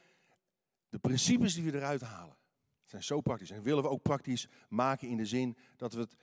de 0.89 0.99
principes 0.99 1.55
die 1.55 1.65
we 1.65 1.77
eruit 1.77 2.00
halen 2.00 2.37
zijn 2.85 3.03
zo 3.05 3.21
praktisch. 3.21 3.50
En 3.50 3.62
willen 3.62 3.83
we 3.83 3.89
ook 3.89 4.03
praktisch 4.03 4.49
maken 4.69 5.09
in 5.09 5.17
de 5.17 5.27
zin 5.27 5.57
dat 5.77 5.93
we 5.93 6.00
het 6.00 6.15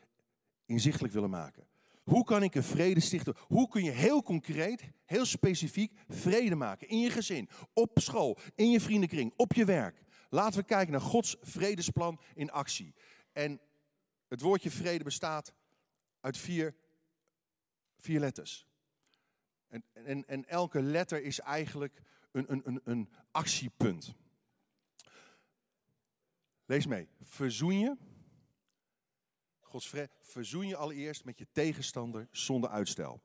inzichtelijk 0.65 1.13
willen 1.13 1.29
maken. 1.29 1.67
Hoe 2.07 2.23
kan 2.23 2.43
ik 2.43 2.55
een 2.55 2.63
vrede 2.63 2.99
stichten? 2.99 3.35
Hoe 3.39 3.67
kun 3.67 3.83
je 3.83 3.91
heel 3.91 4.23
concreet, 4.23 4.89
heel 5.05 5.25
specifiek 5.25 5.93
vrede 6.07 6.55
maken 6.55 6.87
in 6.87 6.99
je 6.99 7.09
gezin, 7.09 7.49
op 7.73 7.91
school, 7.99 8.37
in 8.55 8.69
je 8.69 8.81
vriendenkring, 8.81 9.33
op 9.35 9.53
je 9.53 9.65
werk? 9.65 10.03
Laten 10.29 10.59
we 10.59 10.65
kijken 10.65 10.91
naar 10.91 11.01
Gods 11.01 11.35
vredesplan 11.41 12.21
in 12.33 12.51
actie. 12.51 12.95
En 13.31 13.61
het 14.27 14.41
woordje 14.41 14.71
vrede 14.71 15.03
bestaat 15.03 15.53
uit 16.19 16.37
vier, 16.37 16.75
vier 17.97 18.19
letters. 18.19 18.67
En, 19.67 19.83
en, 19.93 20.27
en 20.27 20.45
elke 20.47 20.81
letter 20.81 21.23
is 21.23 21.39
eigenlijk 21.39 22.01
een, 22.31 22.51
een, 22.51 22.61
een, 22.65 22.81
een 22.83 23.09
actiepunt. 23.31 24.15
Lees 26.65 26.85
mee. 26.85 27.07
Verzoen 27.21 27.79
je. 27.79 27.97
Gods. 29.67 29.93
Verzoen 30.21 30.67
je 30.67 30.75
allereerst 30.75 31.25
met 31.25 31.37
je 31.37 31.47
tegenstander 31.51 32.27
zonder 32.31 32.69
uitstel. 32.69 33.21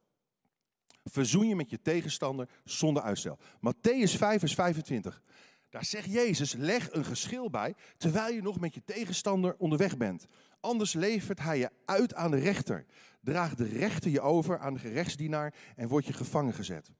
Verzoen 1.05 1.49
je 1.49 1.57
met 1.57 1.71
je 1.71 1.83
tegenstander 1.83 2.49
zonder 2.65 3.03
uitstel. 3.03 3.39
Matthäus 3.57 4.17
5, 4.17 4.39
vers 4.39 4.55
25. 4.55 5.23
Daar 5.71 5.85
zegt 5.85 6.13
Jezus, 6.13 6.53
leg 6.53 6.93
een 6.93 7.05
geschil 7.05 7.51
bij 7.51 7.75
terwijl 7.97 8.35
je 8.35 8.43
nog 8.43 8.61
met 8.61 8.75
je 8.75 8.85
tegenstander 8.85 9.57
onderweg 9.59 9.97
bent. 9.97 10.27
Anders 10.61 10.93
levert 10.93 11.39
hij 11.39 11.59
je 11.59 11.71
uit 11.85 12.15
aan 12.15 12.31
de 12.31 12.39
rechter. 12.39 12.87
Draagt 13.21 13.59
de 13.59 13.69
rechter 13.69 14.11
je 14.11 14.21
over 14.21 14.59
aan 14.59 14.75
de 14.75 14.81
gerechtsdienaar 14.81 15.55
en 15.77 15.89
word 15.89 16.07
je 16.07 16.13
gevangen 16.13 16.55
gezet. 16.55 16.91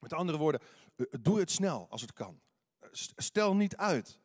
Met 0.00 0.12
andere 0.12 0.38
woorden, 0.38 0.60
eh, 0.96 1.06
doe 1.20 1.38
het 1.38 1.50
snel 1.50 1.86
als 1.90 2.00
het 2.00 2.12
kan. 2.12 2.40
Stel 3.16 3.56
niet 3.56 3.76
uit. 3.76 4.20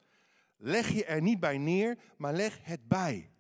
Leg 0.58 0.90
je 0.90 1.06
er 1.06 1.22
niet 1.22 1.40
bij 1.40 1.58
neer, 1.58 1.98
maar 2.18 2.34
leg 2.34 2.60
het 2.62 2.88
bij. 2.88 3.32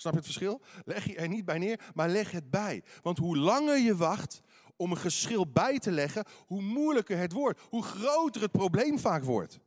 Snap 0.00 0.12
je 0.12 0.18
het 0.18 0.26
verschil? 0.26 0.60
Leg 0.84 1.04
je 1.04 1.16
er 1.16 1.28
niet 1.28 1.44
bij 1.44 1.58
neer, 1.58 1.90
maar 1.94 2.08
leg 2.08 2.30
het 2.30 2.50
bij. 2.50 2.84
Want 3.02 3.18
hoe 3.18 3.36
langer 3.36 3.78
je 3.78 3.96
wacht 3.96 4.40
om 4.76 4.90
een 4.90 4.96
geschil 4.96 5.52
bij 5.52 5.78
te 5.78 5.90
leggen, 5.90 6.24
hoe 6.46 6.62
moeilijker 6.62 7.18
het 7.18 7.32
wordt. 7.32 7.60
Hoe 7.68 7.82
groter 7.82 8.42
het 8.42 8.52
probleem 8.52 8.98
vaak 8.98 9.24
wordt. 9.24 9.58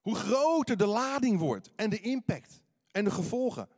Hoe 0.00 0.14
groter 0.14 0.76
de 0.76 0.86
lading 0.86 1.38
wordt 1.38 1.70
en 1.76 1.90
de 1.90 2.00
impact 2.00 2.62
en 2.90 3.04
de 3.04 3.10
gevolgen. 3.10 3.68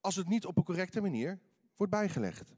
Als 0.00 0.16
het 0.16 0.28
niet 0.28 0.46
op 0.46 0.56
een 0.56 0.64
correcte 0.64 1.00
manier 1.00 1.40
wordt 1.76 1.92
bijgelegd. 1.92 2.54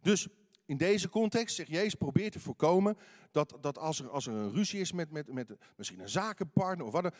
Dus 0.00 0.28
in 0.64 0.76
deze 0.76 1.08
context 1.08 1.56
zegt 1.56 1.68
Jezus, 1.68 1.94
probeer 1.94 2.30
te 2.30 2.40
voorkomen 2.40 2.96
dat, 3.30 3.58
dat 3.60 3.78
als, 3.78 4.00
er, 4.00 4.10
als 4.10 4.26
er 4.26 4.32
een 4.32 4.52
ruzie 4.52 4.80
is 4.80 4.92
met, 4.92 5.10
met, 5.10 5.32
met 5.32 5.56
misschien 5.76 6.00
een 6.00 6.08
zakenpartner 6.08 6.86
of 6.86 6.92
wat 6.92 7.02
dan, 7.02 7.14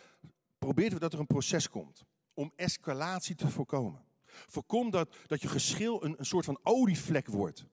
probeert 0.58 1.00
dat 1.00 1.12
er 1.12 1.18
een 1.18 1.26
proces 1.26 1.68
komt 1.68 2.04
om 2.34 2.52
escalatie 2.56 3.34
te 3.34 3.50
voorkomen. 3.50 4.03
Voorkom 4.46 4.90
dat, 4.90 5.14
dat 5.26 5.42
je 5.42 5.48
geschil 5.48 6.04
een, 6.04 6.14
een 6.18 6.26
soort 6.26 6.44
van 6.44 6.58
olievlek 6.62 7.26
wordt. 7.26 7.66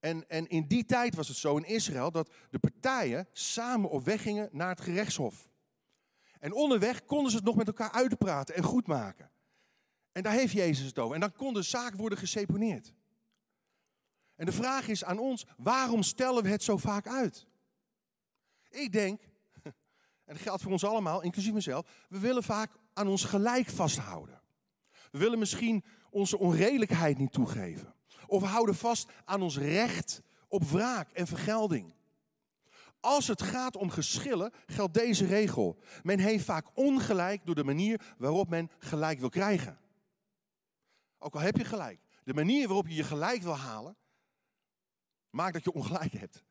En, 0.00 0.28
en 0.28 0.48
in 0.48 0.66
die 0.66 0.84
tijd 0.84 1.14
was 1.14 1.28
het 1.28 1.36
zo 1.36 1.56
in 1.56 1.64
Israël 1.64 2.10
dat 2.10 2.32
de 2.50 2.58
partijen 2.58 3.28
samen 3.32 3.90
op 3.90 4.04
weg 4.04 4.22
gingen 4.22 4.48
naar 4.52 4.68
het 4.68 4.80
gerechtshof. 4.80 5.48
En 6.40 6.52
onderweg 6.52 7.04
konden 7.04 7.30
ze 7.30 7.36
het 7.36 7.46
nog 7.46 7.56
met 7.56 7.66
elkaar 7.66 7.92
uitpraten 7.92 8.54
en 8.54 8.62
goed 8.62 8.86
maken. 8.86 9.30
En 10.12 10.22
daar 10.22 10.32
heeft 10.32 10.52
Jezus 10.52 10.86
het 10.86 10.98
over. 10.98 11.14
En 11.14 11.20
dan 11.20 11.32
kon 11.32 11.54
de 11.54 11.62
zaak 11.62 11.94
worden 11.94 12.18
geseponeerd. 12.18 12.94
En 14.34 14.46
de 14.46 14.52
vraag 14.52 14.88
is 14.88 15.04
aan 15.04 15.18
ons, 15.18 15.46
waarom 15.56 16.02
stellen 16.02 16.42
we 16.42 16.48
het 16.48 16.62
zo 16.62 16.76
vaak 16.76 17.06
uit? 17.06 17.46
Ik 18.70 18.92
denk, 18.92 19.22
en 20.24 20.34
dat 20.34 20.38
geldt 20.38 20.62
voor 20.62 20.72
ons 20.72 20.84
allemaal, 20.84 21.22
inclusief 21.22 21.52
mezelf, 21.52 22.06
we 22.08 22.18
willen 22.18 22.42
vaak 22.42 22.72
aan 22.92 23.08
ons 23.08 23.24
gelijk 23.24 23.68
vasthouden. 23.68 24.37
We 25.10 25.18
willen 25.18 25.38
misschien 25.38 25.84
onze 26.10 26.38
onredelijkheid 26.38 27.18
niet 27.18 27.32
toegeven. 27.32 27.94
Of 28.26 28.40
we 28.40 28.46
houden 28.46 28.74
vast 28.74 29.10
aan 29.24 29.42
ons 29.42 29.58
recht 29.58 30.22
op 30.48 30.64
wraak 30.64 31.10
en 31.10 31.26
vergelding. 31.26 31.94
Als 33.00 33.26
het 33.26 33.42
gaat 33.42 33.76
om 33.76 33.90
geschillen, 33.90 34.52
geldt 34.66 34.94
deze 34.94 35.26
regel. 35.26 35.78
Men 36.02 36.18
heeft 36.18 36.44
vaak 36.44 36.66
ongelijk 36.74 37.46
door 37.46 37.54
de 37.54 37.64
manier 37.64 38.14
waarop 38.18 38.48
men 38.48 38.70
gelijk 38.78 39.20
wil 39.20 39.28
krijgen. 39.28 39.78
Ook 41.18 41.34
al 41.34 41.40
heb 41.40 41.56
je 41.56 41.64
gelijk. 41.64 42.00
De 42.24 42.34
manier 42.34 42.66
waarop 42.66 42.88
je 42.88 42.94
je 42.94 43.04
gelijk 43.04 43.42
wil 43.42 43.56
halen, 43.56 43.96
maakt 45.30 45.52
dat 45.52 45.64
je 45.64 45.72
ongelijk 45.72 46.12
hebt. 46.12 46.44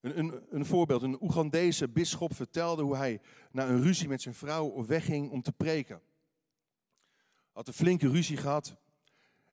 Een, 0.00 0.18
een, 0.18 0.42
een 0.50 0.66
voorbeeld, 0.66 1.02
een 1.02 1.22
Oegandese 1.22 1.88
bisschop 1.88 2.34
vertelde 2.34 2.82
hoe 2.82 2.96
hij 2.96 3.20
na 3.50 3.68
een 3.68 3.82
ruzie 3.82 4.08
met 4.08 4.22
zijn 4.22 4.34
vrouw 4.34 4.86
wegging 4.86 5.30
om 5.30 5.42
te 5.42 5.52
preken. 5.52 6.02
Had 7.52 7.66
een 7.66 7.72
flinke 7.72 8.08
ruzie 8.08 8.36
gehad 8.36 8.76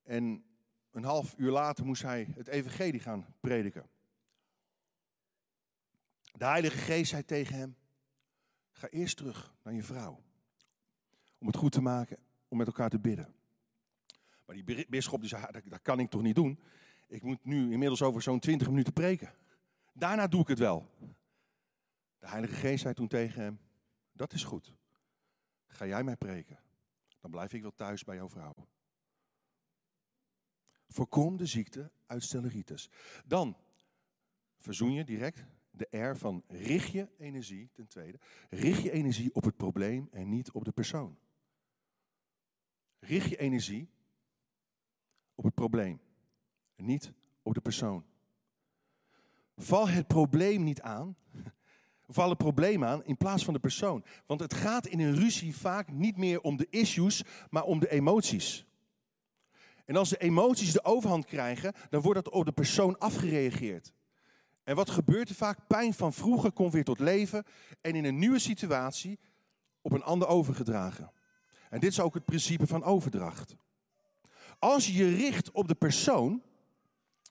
en 0.04 0.44
een 0.92 1.04
half 1.04 1.34
uur 1.38 1.52
later 1.52 1.86
moest 1.86 2.02
hij 2.02 2.28
het 2.36 2.48
evangelie 2.48 3.00
gaan 3.00 3.26
prediken. 3.40 3.90
De 6.32 6.46
Heilige 6.46 6.78
Geest 6.78 7.10
zei 7.10 7.26
tegen 7.26 7.56
hem, 7.56 7.76
ga 8.72 8.88
eerst 8.88 9.18
terug 9.18 9.54
naar 9.64 9.74
je 9.74 9.84
vrouw. 9.84 10.24
Om 11.38 11.48
het 11.48 11.56
goed 11.56 11.72
te 11.72 11.82
maken, 11.82 12.18
om 12.48 12.58
met 12.58 12.68
elkaar 12.68 12.90
te 12.90 13.00
bidden. 13.00 13.34
Maar 14.46 14.56
die 14.56 14.88
bisschop 14.88 15.20
die 15.20 15.30
zei, 15.30 15.46
dat, 15.52 15.82
kan 15.82 16.00
ik 16.00 16.10
toch 16.10 16.22
niet 16.22 16.36
doen. 16.36 16.60
Ik 17.08 17.24
moet 17.24 17.46
nu 17.46 17.72
inmiddels 17.72 18.02
over 18.02 18.22
zo'n 18.22 18.40
twintig 18.40 18.70
minuten 18.70 18.94
preken. 18.94 19.34
Daarna 19.94 20.28
doe 20.28 20.42
ik 20.42 20.48
het 20.48 20.60
wel. 20.60 20.90
De 22.20 22.28
Heilige 22.28 22.56
Geest 22.56 22.82
zei 22.82 22.94
toen 22.94 23.08
tegen 23.08 23.42
hem, 23.42 23.60
dat 24.12 24.34
is 24.34 24.44
goed. 24.44 24.74
Ga 25.68 25.86
jij 25.86 26.04
mij 26.04 26.16
preken. 26.16 26.60
Dan 27.20 27.32
blijf 27.32 27.54
ik 27.54 27.62
wel 27.62 27.76
thuis 27.76 28.04
bij 28.04 28.16
jouw 28.16 28.30
vrouw. 28.30 28.56
Voorkom 30.88 31.38
de 31.38 31.46
ziekte 31.46 31.92
uitstelleritis. 32.06 32.90
Dan 33.26 33.58
verzoen 34.58 34.94
je 34.94 35.04
direct 35.04 35.46
de 35.72 35.98
R 35.98 36.18
van 36.18 36.44
richt 36.48 36.92
je 36.92 37.10
energie, 37.18 37.70
ten 37.74 37.88
tweede. 37.88 38.20
Richt 38.50 38.82
je 38.82 38.92
energie 38.92 39.36
op 39.36 39.44
het 39.44 39.58
probleem 39.58 40.08
en 40.12 40.30
niet 40.30 40.52
op 40.52 40.66
de 40.66 40.72
persoon. 40.72 41.18
Richt 43.00 43.30
je 43.30 43.38
energie 43.38 43.90
op 45.36 45.44
het 45.44 45.54
probleem 45.54 46.02
en 46.76 46.86
niet 46.86 47.12
op 47.42 47.54
de 47.54 47.62
persoon. 47.62 48.06
Val 49.56 49.90
het 49.90 50.08
probleem 50.08 50.64
niet 50.64 50.82
aan. 50.82 51.16
Val 52.12 52.30
het 52.30 52.38
probleem 52.38 52.84
aan 52.84 53.04
in 53.04 53.18
plaats 53.18 53.44
van 53.44 53.54
de 53.54 53.60
persoon. 53.60 54.04
Want 54.26 54.40
het 54.40 54.54
gaat 54.54 54.88
in 54.88 55.00
een 55.00 55.16
ruzie 55.16 55.56
vaak 55.56 55.92
niet 55.92 56.18
meer 56.18 56.42
om 56.42 56.58
de 56.58 56.68
issues, 56.70 57.24
maar 57.50 57.64
om 57.64 57.80
de 57.80 57.90
emoties. 57.90 58.66
En 59.86 59.96
als 59.96 60.10
de 60.10 60.18
emoties 60.18 60.72
de 60.72 60.84
overhand 60.84 61.26
krijgen, 61.26 61.74
dan 61.90 62.02
wordt 62.02 62.24
dat 62.24 62.34
op 62.34 62.46
de 62.46 62.52
persoon 62.52 62.98
afgereageerd. 62.98 63.94
En 64.64 64.76
wat 64.76 64.90
gebeurt 64.90 65.30
er 65.30 65.36
vaak? 65.36 65.68
Pijn 65.68 65.94
van 65.94 66.14
vroeger 66.14 66.52
komt 66.52 66.74
weer 66.74 66.84
tot 66.84 67.00
leven 67.00 67.44
en 67.82 67.96
in 67.96 68.06
een 68.06 68.20
nieuwe 68.20 68.40
situatie 68.40 69.20
op 69.82 69.92
een 69.92 70.04
ander 70.04 70.28
overgedragen. 70.28 71.12
En 71.70 71.80
dit 71.80 71.92
is 71.92 72.00
ook 72.00 72.14
het 72.14 72.26
principe 72.26 72.68
van 72.68 72.84
overdracht. 72.84 73.56
Als 74.60 74.88
je 74.88 74.94
je 74.94 75.16
richt 75.16 75.52
op 75.52 75.68
de 75.68 75.76
persoon, 75.76 76.42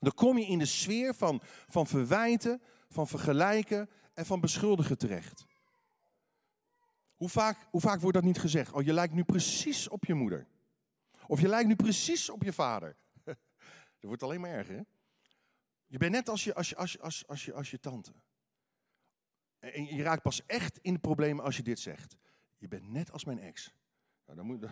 dan 0.01 0.15
kom 0.15 0.39
je 0.39 0.47
in 0.47 0.59
de 0.59 0.67
sfeer 0.67 1.15
van, 1.15 1.41
van 1.69 1.87
verwijten, 1.87 2.63
van 2.89 3.09
vergelijken 3.09 3.89
en 4.19 4.27
van 4.27 4.41
beschuldigen 4.41 4.99
terecht. 4.99 5.47
Hoe 7.17 7.29
vaak, 7.29 7.67
hoe 7.71 7.81
vaak 7.81 8.01
wordt 8.01 8.17
dat 8.17 8.25
niet 8.25 8.39
gezegd? 8.39 8.73
Oh, 8.73 8.83
je 8.83 8.93
lijkt 8.93 9.15
nu 9.15 9.25
precies 9.25 9.89
op 9.89 10.05
je 10.05 10.15
moeder. 10.15 10.47
Of 11.27 11.41
je 11.41 11.49
lijkt 11.49 11.69
nu 11.69 11.77
precies 11.77 12.31
op 12.31 12.43
je 12.43 12.53
vader. 12.53 12.97
Dat 13.99 14.09
wordt 14.09 14.23
alleen 14.23 14.41
maar 14.41 14.51
erger, 14.51 14.77
hè? 14.77 14.83
Je 15.87 15.99
bent 15.99 16.13
net 16.13 16.29
als 16.29 16.45
je, 16.45 16.55
als 16.55 16.69
je, 16.69 16.77
als 16.77 16.93
je, 16.93 17.01
als, 17.01 17.27
als 17.27 17.45
je, 17.45 17.53
als 17.53 17.71
je 17.71 17.81
tante. 17.81 18.13
En 19.59 19.85
je 19.85 20.03
raakt 20.03 20.23
pas 20.23 20.47
echt 20.47 20.79
in 20.79 20.93
de 20.93 21.01
problemen 21.01 21.45
als 21.45 21.57
je 21.57 21.63
dit 21.63 21.79
zegt. 21.79 22.17
Je 22.57 22.69
bent 22.69 22.89
net 22.89 23.13
als 23.13 23.25
mijn 23.25 23.39
ex. 23.39 23.75
Nou, 24.25 24.39
dan, 24.39 24.47
moet, 24.47 24.67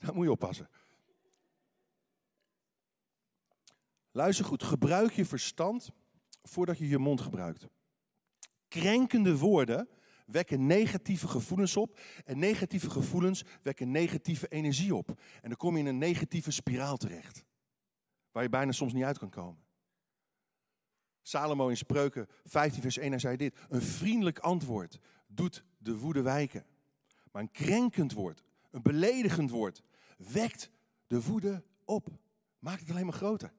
moet 0.14 0.24
je 0.24 0.30
oppassen. 0.30 0.68
Luister 4.10 4.44
goed, 4.44 4.62
gebruik 4.62 5.12
je 5.12 5.24
verstand 5.24 5.90
voordat 6.42 6.78
je 6.78 6.88
je 6.88 6.98
mond 6.98 7.20
gebruikt. 7.20 7.66
Krenkende 8.68 9.38
woorden 9.38 9.88
wekken 10.26 10.66
negatieve 10.66 11.28
gevoelens 11.28 11.76
op. 11.76 11.98
En 12.24 12.38
negatieve 12.38 12.90
gevoelens 12.90 13.44
wekken 13.62 13.90
negatieve 13.90 14.48
energie 14.48 14.94
op. 14.94 15.08
En 15.42 15.48
dan 15.48 15.56
kom 15.56 15.74
je 15.74 15.78
in 15.78 15.86
een 15.86 15.98
negatieve 15.98 16.50
spiraal 16.50 16.96
terecht. 16.96 17.44
Waar 18.32 18.42
je 18.42 18.48
bijna 18.48 18.72
soms 18.72 18.92
niet 18.92 19.04
uit 19.04 19.18
kan 19.18 19.30
komen. 19.30 19.66
Salomo 21.22 21.68
in 21.68 21.76
Spreuken 21.76 22.26
15 22.44 22.82
vers 22.82 22.98
1, 22.98 23.10
hij 23.10 23.18
zei 23.18 23.36
dit. 23.36 23.56
Een 23.68 23.82
vriendelijk 23.82 24.38
antwoord 24.38 24.98
doet 25.26 25.64
de 25.78 25.98
woede 25.98 26.22
wijken. 26.22 26.64
Maar 27.32 27.42
een 27.42 27.50
krenkend 27.50 28.12
woord, 28.12 28.42
een 28.70 28.82
beledigend 28.82 29.50
woord, 29.50 29.82
wekt 30.16 30.70
de 31.06 31.22
woede 31.22 31.62
op. 31.84 32.08
Maakt 32.58 32.80
het 32.80 32.90
alleen 32.90 33.04
maar 33.04 33.14
groter. 33.14 33.52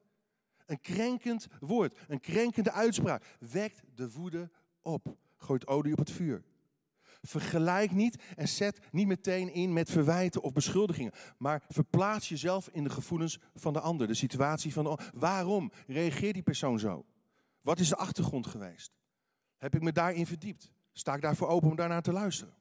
Een 0.66 0.80
krenkend 0.80 1.46
woord, 1.60 1.98
een 2.08 2.20
krenkende 2.20 2.72
uitspraak 2.72 3.36
wekt 3.38 3.82
de 3.94 4.10
woede 4.10 4.50
op. 4.82 5.16
Gooit 5.36 5.66
olie 5.66 5.92
op 5.92 5.98
het 5.98 6.10
vuur. 6.10 6.44
Vergelijk 7.22 7.92
niet 7.92 8.22
en 8.36 8.48
zet 8.48 8.78
niet 8.92 9.06
meteen 9.06 9.52
in 9.54 9.72
met 9.72 9.90
verwijten 9.90 10.42
of 10.42 10.52
beschuldigingen. 10.52 11.12
Maar 11.38 11.64
verplaats 11.68 12.28
jezelf 12.28 12.68
in 12.68 12.84
de 12.84 12.90
gevoelens 12.90 13.38
van 13.54 13.72
de 13.72 13.80
ander. 13.80 14.06
De 14.06 14.14
situatie 14.14 14.72
van 14.72 14.84
de 14.84 14.90
ander. 14.90 15.10
Waarom 15.14 15.72
reageert 15.86 16.34
die 16.34 16.42
persoon 16.42 16.78
zo? 16.78 17.04
Wat 17.60 17.78
is 17.78 17.88
de 17.88 17.96
achtergrond 17.96 18.46
geweest? 18.46 18.92
Heb 19.56 19.74
ik 19.74 19.82
me 19.82 19.92
daarin 19.92 20.26
verdiept? 20.26 20.72
Sta 20.92 21.14
ik 21.14 21.22
daarvoor 21.22 21.48
open 21.48 21.70
om 21.70 21.76
daarnaar 21.76 22.02
te 22.02 22.12
luisteren? 22.12 22.54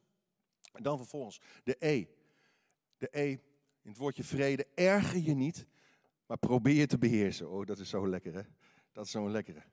En 0.73 0.83
dan 0.83 0.97
vervolgens 0.97 1.41
de 1.63 1.75
E. 1.79 2.05
De 2.97 3.07
E 3.11 3.29
in 3.81 3.89
het 3.89 3.97
woordje 3.97 4.23
vrede. 4.23 4.67
Erger 4.75 5.19
je 5.19 5.33
niet, 5.33 5.67
maar 6.25 6.37
probeer 6.37 6.87
te 6.87 6.97
beheersen. 6.97 7.49
Oh, 7.49 7.65
dat 7.65 7.79
is 7.79 7.89
zo 7.89 8.07
lekker 8.07 8.33
hè. 8.33 8.41
Dat 8.91 9.05
is 9.05 9.11
zo'n 9.11 9.31
lekkere. 9.31 9.63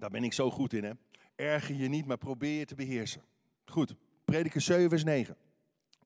Daar 0.00 0.10
ben 0.10 0.24
ik 0.24 0.32
zo 0.32 0.50
goed 0.50 0.72
in 0.72 0.84
hè. 0.84 0.92
Erger 1.34 1.74
je 1.74 1.88
niet, 1.88 2.06
maar 2.06 2.18
probeer 2.18 2.58
je 2.58 2.64
te 2.64 2.74
beheersen. 2.74 3.22
Goed, 3.64 3.94
prediker 4.24 4.60
7 4.60 4.88
vers 4.88 5.04
9. 5.04 5.36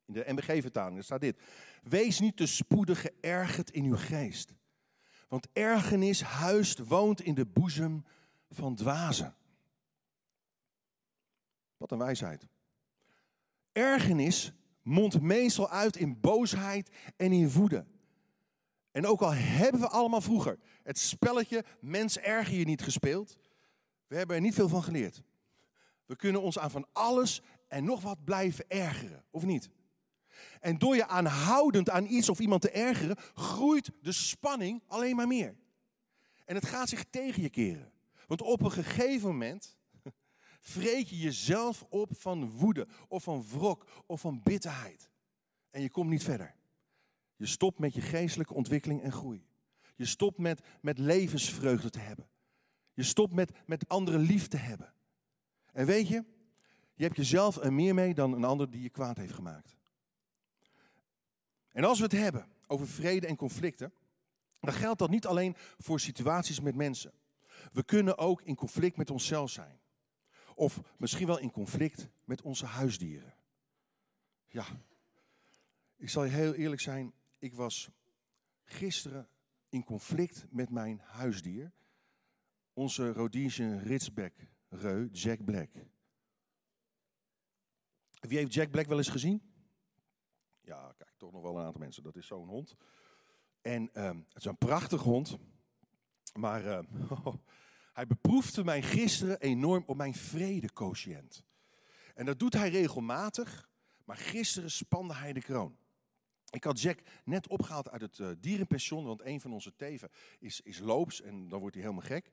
In 0.06 0.14
de 0.14 0.24
MBG-vertaling 0.26 1.04
staat 1.04 1.20
dit. 1.20 1.40
Wees 1.82 2.20
niet 2.20 2.36
te 2.36 2.46
spoedig 2.46 3.00
geërgerd 3.00 3.70
in 3.70 3.84
uw 3.84 3.96
geest. 3.96 4.54
Want 5.28 5.48
ergernis 5.52 6.22
huist, 6.22 6.78
woont 6.78 7.20
in 7.20 7.34
de 7.34 7.46
boezem 7.46 8.04
van 8.50 8.74
dwazen. 8.74 9.34
Wat 11.76 11.90
een 11.90 11.98
wijsheid. 11.98 12.46
Ergernis 13.72 14.52
mondt 14.82 15.20
meestal 15.20 15.70
uit 15.70 15.96
in 15.96 16.20
boosheid 16.20 16.90
en 17.16 17.32
in 17.32 17.50
woede. 17.50 17.84
En 18.90 19.06
ook 19.06 19.20
al 19.20 19.34
hebben 19.34 19.80
we 19.80 19.88
allemaal 19.88 20.20
vroeger 20.20 20.58
het 20.82 20.98
spelletje 20.98 21.64
mens 21.80 22.18
erger 22.18 22.54
je 22.54 22.64
niet 22.64 22.82
gespeeld, 22.82 23.36
we 24.06 24.16
hebben 24.16 24.36
er 24.36 24.42
niet 24.42 24.54
veel 24.54 24.68
van 24.68 24.82
geleerd. 24.82 25.22
We 26.06 26.16
kunnen 26.16 26.42
ons 26.42 26.58
aan 26.58 26.70
van 26.70 26.86
alles 26.92 27.42
en 27.68 27.84
nog 27.84 28.02
wat 28.02 28.24
blijven 28.24 28.68
ergeren, 28.68 29.24
of 29.30 29.44
niet? 29.44 29.70
En 30.60 30.78
door 30.78 30.96
je 30.96 31.06
aanhoudend 31.06 31.90
aan 31.90 32.06
iets 32.06 32.28
of 32.28 32.38
iemand 32.38 32.62
te 32.62 32.70
ergeren, 32.70 33.16
groeit 33.34 33.90
de 34.02 34.12
spanning 34.12 34.82
alleen 34.86 35.16
maar 35.16 35.26
meer. 35.26 35.56
En 36.44 36.54
het 36.54 36.66
gaat 36.66 36.88
zich 36.88 37.04
tegen 37.10 37.42
je 37.42 37.50
keren. 37.50 37.92
Want 38.26 38.42
op 38.42 38.62
een 38.62 38.72
gegeven 38.72 39.28
moment 39.28 39.76
vreet 40.60 41.08
je 41.08 41.18
jezelf 41.18 41.84
op 41.88 42.10
van 42.20 42.50
woede 42.50 42.86
of 43.08 43.22
van 43.22 43.44
wrok 43.48 43.86
of 44.06 44.20
van 44.20 44.42
bitterheid. 44.42 45.10
En 45.70 45.82
je 45.82 45.90
komt 45.90 46.10
niet 46.10 46.24
verder. 46.24 46.54
Je 47.36 47.46
stopt 47.46 47.78
met 47.78 47.94
je 47.94 48.00
geestelijke 48.00 48.54
ontwikkeling 48.54 49.02
en 49.02 49.12
groei. 49.12 49.46
Je 49.96 50.06
stopt 50.06 50.38
met, 50.38 50.60
met 50.80 50.98
levensvreugde 50.98 51.90
te 51.90 51.98
hebben. 51.98 52.28
Je 52.94 53.02
stopt 53.02 53.32
met, 53.32 53.52
met 53.66 53.88
anderen 53.88 54.20
lief 54.20 54.48
te 54.48 54.56
hebben. 54.56 54.92
En 55.72 55.86
weet 55.86 56.08
je, 56.08 56.24
je 56.94 57.04
hebt 57.04 57.16
jezelf 57.16 57.56
er 57.56 57.72
meer 57.72 57.94
mee 57.94 58.14
dan 58.14 58.32
een 58.32 58.44
ander 58.44 58.70
die 58.70 58.82
je 58.82 58.90
kwaad 58.90 59.16
heeft 59.16 59.34
gemaakt. 59.34 59.76
En 61.72 61.84
als 61.84 61.98
we 61.98 62.04
het 62.04 62.12
hebben 62.12 62.48
over 62.66 62.88
vrede 62.88 63.26
en 63.26 63.36
conflicten, 63.36 63.92
dan 64.60 64.72
geldt 64.74 64.98
dat 64.98 65.10
niet 65.10 65.26
alleen 65.26 65.54
voor 65.78 66.00
situaties 66.00 66.60
met 66.60 66.74
mensen. 66.74 67.12
We 67.72 67.84
kunnen 67.84 68.18
ook 68.18 68.42
in 68.42 68.54
conflict 68.54 68.96
met 68.96 69.10
onszelf 69.10 69.50
zijn. 69.50 69.80
Of 70.54 70.80
misschien 70.96 71.26
wel 71.26 71.38
in 71.38 71.50
conflict 71.50 72.08
met 72.24 72.42
onze 72.42 72.66
huisdieren. 72.66 73.34
Ja, 74.48 74.66
ik 75.96 76.08
zal 76.08 76.24
je 76.24 76.30
heel 76.30 76.54
eerlijk 76.54 76.80
zijn, 76.80 77.12
ik 77.38 77.54
was 77.54 77.90
gisteren 78.64 79.28
in 79.68 79.84
conflict 79.84 80.46
met 80.50 80.70
mijn 80.70 81.00
huisdier. 81.04 81.72
Onze 82.74 83.12
Rhodesian 83.12 83.78
Ridgeback 83.78 84.32
Reu, 84.68 85.08
Jack 85.12 85.44
Black. 85.44 85.70
Wie 88.20 88.38
heeft 88.38 88.54
Jack 88.54 88.70
Black 88.70 88.86
wel 88.86 88.98
eens 88.98 89.08
gezien? 89.08 89.42
Ja, 90.60 90.94
kijk, 90.96 91.12
toch 91.16 91.32
nog 91.32 91.42
wel 91.42 91.58
een 91.58 91.64
aantal 91.64 91.80
mensen. 91.80 92.02
Dat 92.02 92.16
is 92.16 92.26
zo'n 92.26 92.48
hond. 92.48 92.76
En 93.60 93.90
uh, 93.94 94.04
het 94.04 94.36
is 94.36 94.44
een 94.44 94.58
prachtig 94.58 95.02
hond. 95.02 95.36
Maar 96.32 96.64
uh, 96.64 96.78
hij 97.92 98.06
beproefde 98.06 98.64
mij 98.64 98.82
gisteren 98.82 99.40
enorm 99.40 99.82
op 99.86 99.96
mijn 99.96 100.14
vredequotient. 100.14 101.44
En 102.14 102.24
dat 102.24 102.38
doet 102.38 102.52
hij 102.52 102.68
regelmatig. 102.68 103.68
Maar 104.04 104.16
gisteren 104.16 104.70
spande 104.70 105.14
hij 105.14 105.32
de 105.32 105.42
kroon. 105.42 105.76
Ik 106.50 106.64
had 106.64 106.80
Jack 106.80 106.98
net 107.24 107.48
opgehaald 107.48 107.90
uit 107.90 108.00
het 108.00 108.18
uh, 108.18 108.30
dierenpension, 108.38 109.04
want 109.04 109.24
een 109.24 109.40
van 109.40 109.52
onze 109.52 109.76
teven 109.76 110.10
is, 110.38 110.60
is 110.60 110.78
loops 110.78 111.20
en 111.20 111.48
dan 111.48 111.60
wordt 111.60 111.74
hij 111.74 111.84
helemaal 111.84 112.06
gek. 112.06 112.30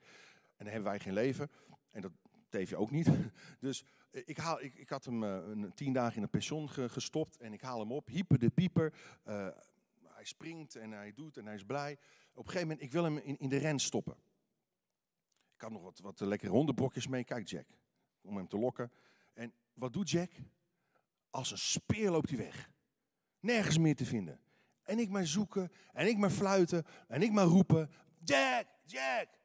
En 0.61 0.67
dan 0.67 0.75
hebben 0.75 0.91
wij 0.91 0.99
geen 0.99 1.13
leven. 1.13 1.51
En 1.91 2.01
dat 2.01 2.11
teef 2.49 2.73
ook 2.73 2.91
niet. 2.91 3.09
Dus 3.59 3.83
eh, 4.11 4.21
ik, 4.25 4.37
haal, 4.37 4.61
ik, 4.61 4.75
ik 4.75 4.89
had 4.89 5.05
hem 5.05 5.23
een 5.23 5.73
tien 5.73 5.93
dagen 5.93 6.15
in 6.15 6.23
een 6.23 6.29
pension 6.29 6.69
ge, 6.69 6.89
gestopt 6.89 7.37
en 7.37 7.53
ik 7.53 7.61
haal 7.61 7.79
hem 7.79 7.91
op. 7.91 8.07
Hyper 8.07 8.39
de 8.39 8.49
pieper. 8.49 8.93
Uh, 9.27 9.47
hij 10.03 10.25
springt 10.25 10.75
en 10.75 10.91
hij 10.91 11.13
doet 11.13 11.37
en 11.37 11.45
hij 11.45 11.55
is 11.55 11.63
blij. 11.63 11.97
Op 12.31 12.45
een 12.45 12.51
gegeven 12.51 12.67
moment, 12.67 12.81
ik 12.81 12.91
wil 12.91 13.03
hem 13.03 13.17
in, 13.17 13.37
in 13.37 13.49
de 13.49 13.57
ren 13.57 13.79
stoppen. 13.79 14.15
Ik 15.55 15.61
had 15.61 15.71
nog 15.71 15.81
wat, 15.81 15.99
wat 15.99 16.19
lekkere 16.19 16.51
hondenbrokjes 16.51 17.07
mee. 17.07 17.23
Kijk 17.23 17.47
Jack, 17.47 17.67
om 18.21 18.37
hem 18.37 18.47
te 18.47 18.57
lokken. 18.57 18.91
En 19.33 19.53
wat 19.73 19.93
doet 19.93 20.09
Jack? 20.09 20.31
Als 21.29 21.51
een 21.51 21.57
speer 21.57 22.11
loopt 22.11 22.29
hij 22.29 22.37
weg. 22.37 22.71
Nergens 23.39 23.77
meer 23.77 23.95
te 23.95 24.05
vinden. 24.05 24.39
En 24.83 24.99
ik 24.99 25.09
maar 25.09 25.27
zoeken, 25.27 25.71
en 25.93 26.07
ik 26.07 26.17
maar 26.17 26.29
fluiten, 26.29 26.85
en 27.07 27.21
ik 27.21 27.31
maar 27.31 27.45
roepen. 27.45 27.89
Jack, 28.23 28.65
Jack. 28.85 29.39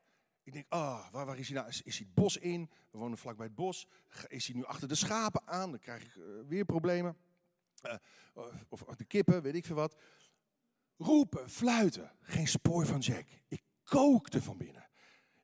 Ik 0.47 0.53
denk, 0.53 0.67
ah, 0.69 1.11
waar, 1.13 1.27
waar, 1.27 1.39
is 1.39 1.49
hij 1.49 1.57
nou? 1.57 1.69
Is, 1.69 1.83
is, 1.83 1.99
hij 1.99 2.07
het 2.07 2.15
bos 2.15 2.37
in? 2.37 2.71
We 2.91 2.99
wonen 2.99 3.19
vlakbij 3.19 3.47
het 3.47 3.55
bos. 3.55 3.87
Is 4.29 4.47
hij 4.47 4.57
nu 4.57 4.65
achter 4.65 4.89
de 4.89 4.95
schapen 4.95 5.47
aan? 5.47 5.71
Dan 5.71 5.81
krijg 5.81 6.05
ik 6.05 6.15
uh, 6.15 6.25
weer 6.49 6.65
problemen. 6.65 7.17
Of, 8.69 8.83
of 8.83 8.97
de 8.97 9.05
kippen, 9.05 9.43
weet 9.43 9.55
ik 9.55 9.65
veel 9.65 9.77
wat. 9.77 9.97
Roepen, 10.97 11.51
fluiten. 11.51 12.13
Geen 12.21 12.49
spoor 12.49 12.87
van 12.87 12.99
Jack. 12.99 13.27
Ik 13.49 13.63
kookte 13.85 14.43
van 14.43 14.57
binnen. 14.57 14.89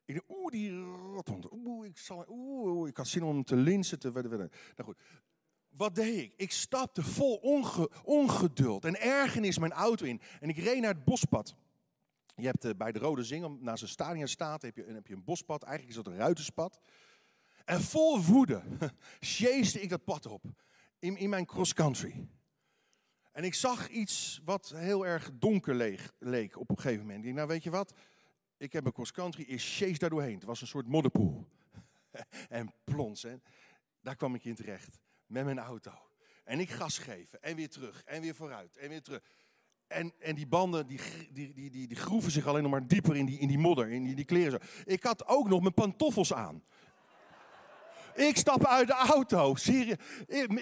Ik 0.05 0.15
dacht, 0.15 0.29
oeh, 0.29 0.51
die 0.51 0.81
rothond. 0.81 1.51
Oeh, 1.51 1.87
ik, 1.87 1.97
zal, 1.97 2.25
oeh, 2.29 2.89
ik 2.89 2.97
had 2.97 3.07
zin 3.07 3.23
om 3.23 3.33
hem 3.33 3.43
te 3.43 3.55
linsen. 3.55 3.99
Te, 3.99 4.11
nou 4.11 4.49
goed, 4.83 4.97
wat 5.69 5.95
deed 5.95 6.19
ik? 6.19 6.33
Ik 6.37 6.51
stapte 6.51 7.03
vol 7.03 7.35
onge, 7.35 7.89
ongeduld 8.03 8.85
en 8.85 9.01
ergernis 9.01 9.57
mijn 9.57 9.71
auto 9.71 10.05
in. 10.05 10.21
En 10.39 10.49
ik 10.49 10.57
reed 10.57 10.81
naar 10.81 10.93
het 10.93 11.05
bospad. 11.05 11.55
Je 12.35 12.45
hebt 12.45 12.65
uh, 12.65 12.71
bij 12.77 12.91
de 12.91 12.99
Rode 12.99 13.23
Zingel, 13.23 13.49
naast 13.49 13.81
een 13.81 13.87
stadion 13.87 14.27
staat, 14.27 14.61
heb 14.61 14.75
je, 14.75 14.83
heb 14.83 15.07
je 15.07 15.13
een 15.13 15.23
bospad. 15.23 15.63
Eigenlijk 15.63 15.97
is 15.97 16.03
dat 16.03 16.13
een 16.13 16.19
ruiterspad. 16.19 16.79
En 17.65 17.81
vol 17.81 18.21
woede 18.21 18.63
sjeesde 19.19 19.81
ik 19.81 19.89
dat 19.89 20.03
pad 20.03 20.25
op. 20.25 20.43
In, 20.99 21.17
in 21.17 21.29
mijn 21.29 21.45
cross-country. 21.45 22.27
En 23.31 23.43
ik 23.43 23.53
zag 23.53 23.89
iets 23.89 24.41
wat 24.45 24.69
heel 24.75 25.05
erg 25.05 25.31
donker 25.33 25.75
leek 26.19 26.59
op 26.59 26.69
een 26.69 26.79
gegeven 26.79 27.01
moment. 27.01 27.19
Ik 27.19 27.23
dacht, 27.23 27.35
nou 27.35 27.47
weet 27.47 27.63
je 27.63 27.69
wat? 27.69 27.93
Ik 28.57 28.73
heb 28.73 28.85
een 28.85 28.91
cross-country, 28.91 29.43
ik 29.43 29.61
chase 29.61 29.97
daar 29.97 30.09
doorheen. 30.09 30.35
Het 30.35 30.43
was 30.43 30.61
een 30.61 30.67
soort 30.67 30.87
modderpoel. 30.87 31.47
en 32.49 32.73
plons, 32.83 33.21
hè. 33.21 33.35
daar 34.01 34.15
kwam 34.15 34.35
ik 34.35 34.45
in 34.45 34.55
terecht 34.55 34.99
met 35.25 35.45
mijn 35.45 35.59
auto. 35.59 35.91
En 36.43 36.59
ik 36.59 36.69
gas 36.69 36.97
geven 36.97 37.41
en 37.41 37.55
weer 37.55 37.69
terug 37.69 38.03
en 38.03 38.21
weer 38.21 38.35
vooruit 38.35 38.77
en 38.77 38.89
weer 38.89 39.01
terug. 39.01 39.23
En, 39.93 40.13
en 40.19 40.35
die 40.35 40.47
banden 40.47 40.87
die, 40.87 40.99
die, 41.31 41.53
die, 41.53 41.87
die, 41.87 41.95
groeven 41.95 42.31
zich 42.31 42.47
alleen 42.47 42.61
nog 42.61 42.71
maar 42.71 42.87
dieper 42.87 43.15
in 43.15 43.25
die, 43.25 43.39
in 43.39 43.47
die 43.47 43.57
modder, 43.57 43.89
in 43.89 44.03
die, 44.03 44.15
die 44.15 44.25
kleren. 44.25 44.59
Ik 44.85 45.03
had 45.03 45.27
ook 45.27 45.49
nog 45.49 45.61
mijn 45.61 45.73
pantoffels 45.73 46.33
aan. 46.33 46.63
Ik 48.15 48.37
stap 48.37 48.65
uit 48.65 48.87
de 48.87 48.93
auto, 48.93 49.55
serieus, 49.55 49.97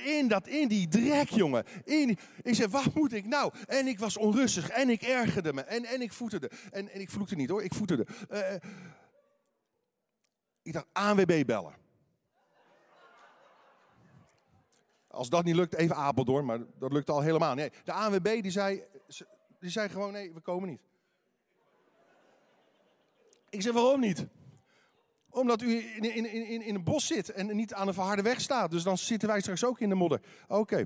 in, 0.06 0.28
dat, 0.28 0.48
in 0.48 0.68
die 0.68 0.88
drek, 0.88 1.30
jongen. 1.30 1.66
In 1.84 2.18
ik 2.42 2.56
zei, 2.56 2.70
wat 2.70 2.94
moet 2.94 3.14
ik 3.14 3.26
nou? 3.26 3.54
En 3.68 3.88
ik 3.88 4.00
was 4.00 4.18
onrustig 4.18 4.70
en 4.70 4.90
ik 4.90 5.02
ergerde 5.02 5.54
me 5.54 5.62
en, 5.62 5.86
en 5.86 6.02
ik 6.02 6.14
voeterde. 6.14 6.52
En, 6.72 6.90
en 6.90 7.02
ik 7.02 7.10
vloekte 7.10 7.36
niet 7.36 7.50
hoor, 7.50 7.64
ik 7.64 7.74
voeterde. 7.74 8.08
Uh, 8.32 8.40
ik 10.62 10.74
dacht, 10.74 10.88
ANWB 10.94 11.46
bellen. 11.46 11.80
Als 15.08 15.30
dat 15.30 15.44
niet 15.44 15.56
lukt, 15.56 15.76
even 15.76 15.96
Apeldoorn, 15.96 16.46
maar 16.46 16.60
dat 16.80 16.92
lukt 16.92 17.10
al 17.10 17.22
helemaal. 17.22 17.56
Nee, 17.56 17.70
de 17.84 17.92
ANWB 17.92 18.42
die 18.42 18.52
zei, 18.52 18.84
die 19.62 19.70
zei 19.70 19.90
gewoon, 19.90 20.12
nee, 20.12 20.34
we 20.34 20.40
komen 20.40 20.70
niet. 20.70 20.82
Ik 23.50 23.62
zei, 23.62 23.74
waarom 23.74 24.00
niet? 24.00 24.28
Omdat 25.30 25.62
u 25.62 25.96
in, 25.96 26.16
in, 26.16 26.26
in, 26.26 26.62
in 26.62 26.76
een 26.76 26.84
bos 26.84 27.08
zit 27.08 27.30
en 27.30 27.56
niet 27.56 27.74
aan 27.74 27.88
een 27.88 27.94
verharde 27.94 28.22
weg 28.22 28.42
staat. 28.42 28.72
Dus 28.72 28.84
dan 28.84 28.98
zitten 28.98 29.28
wij 29.28 29.42
straks 29.42 29.64
ook 29.64 29.80
in 29.80 29.90
de 29.90 29.96
modder. 29.96 30.22
Oké. 30.48 30.86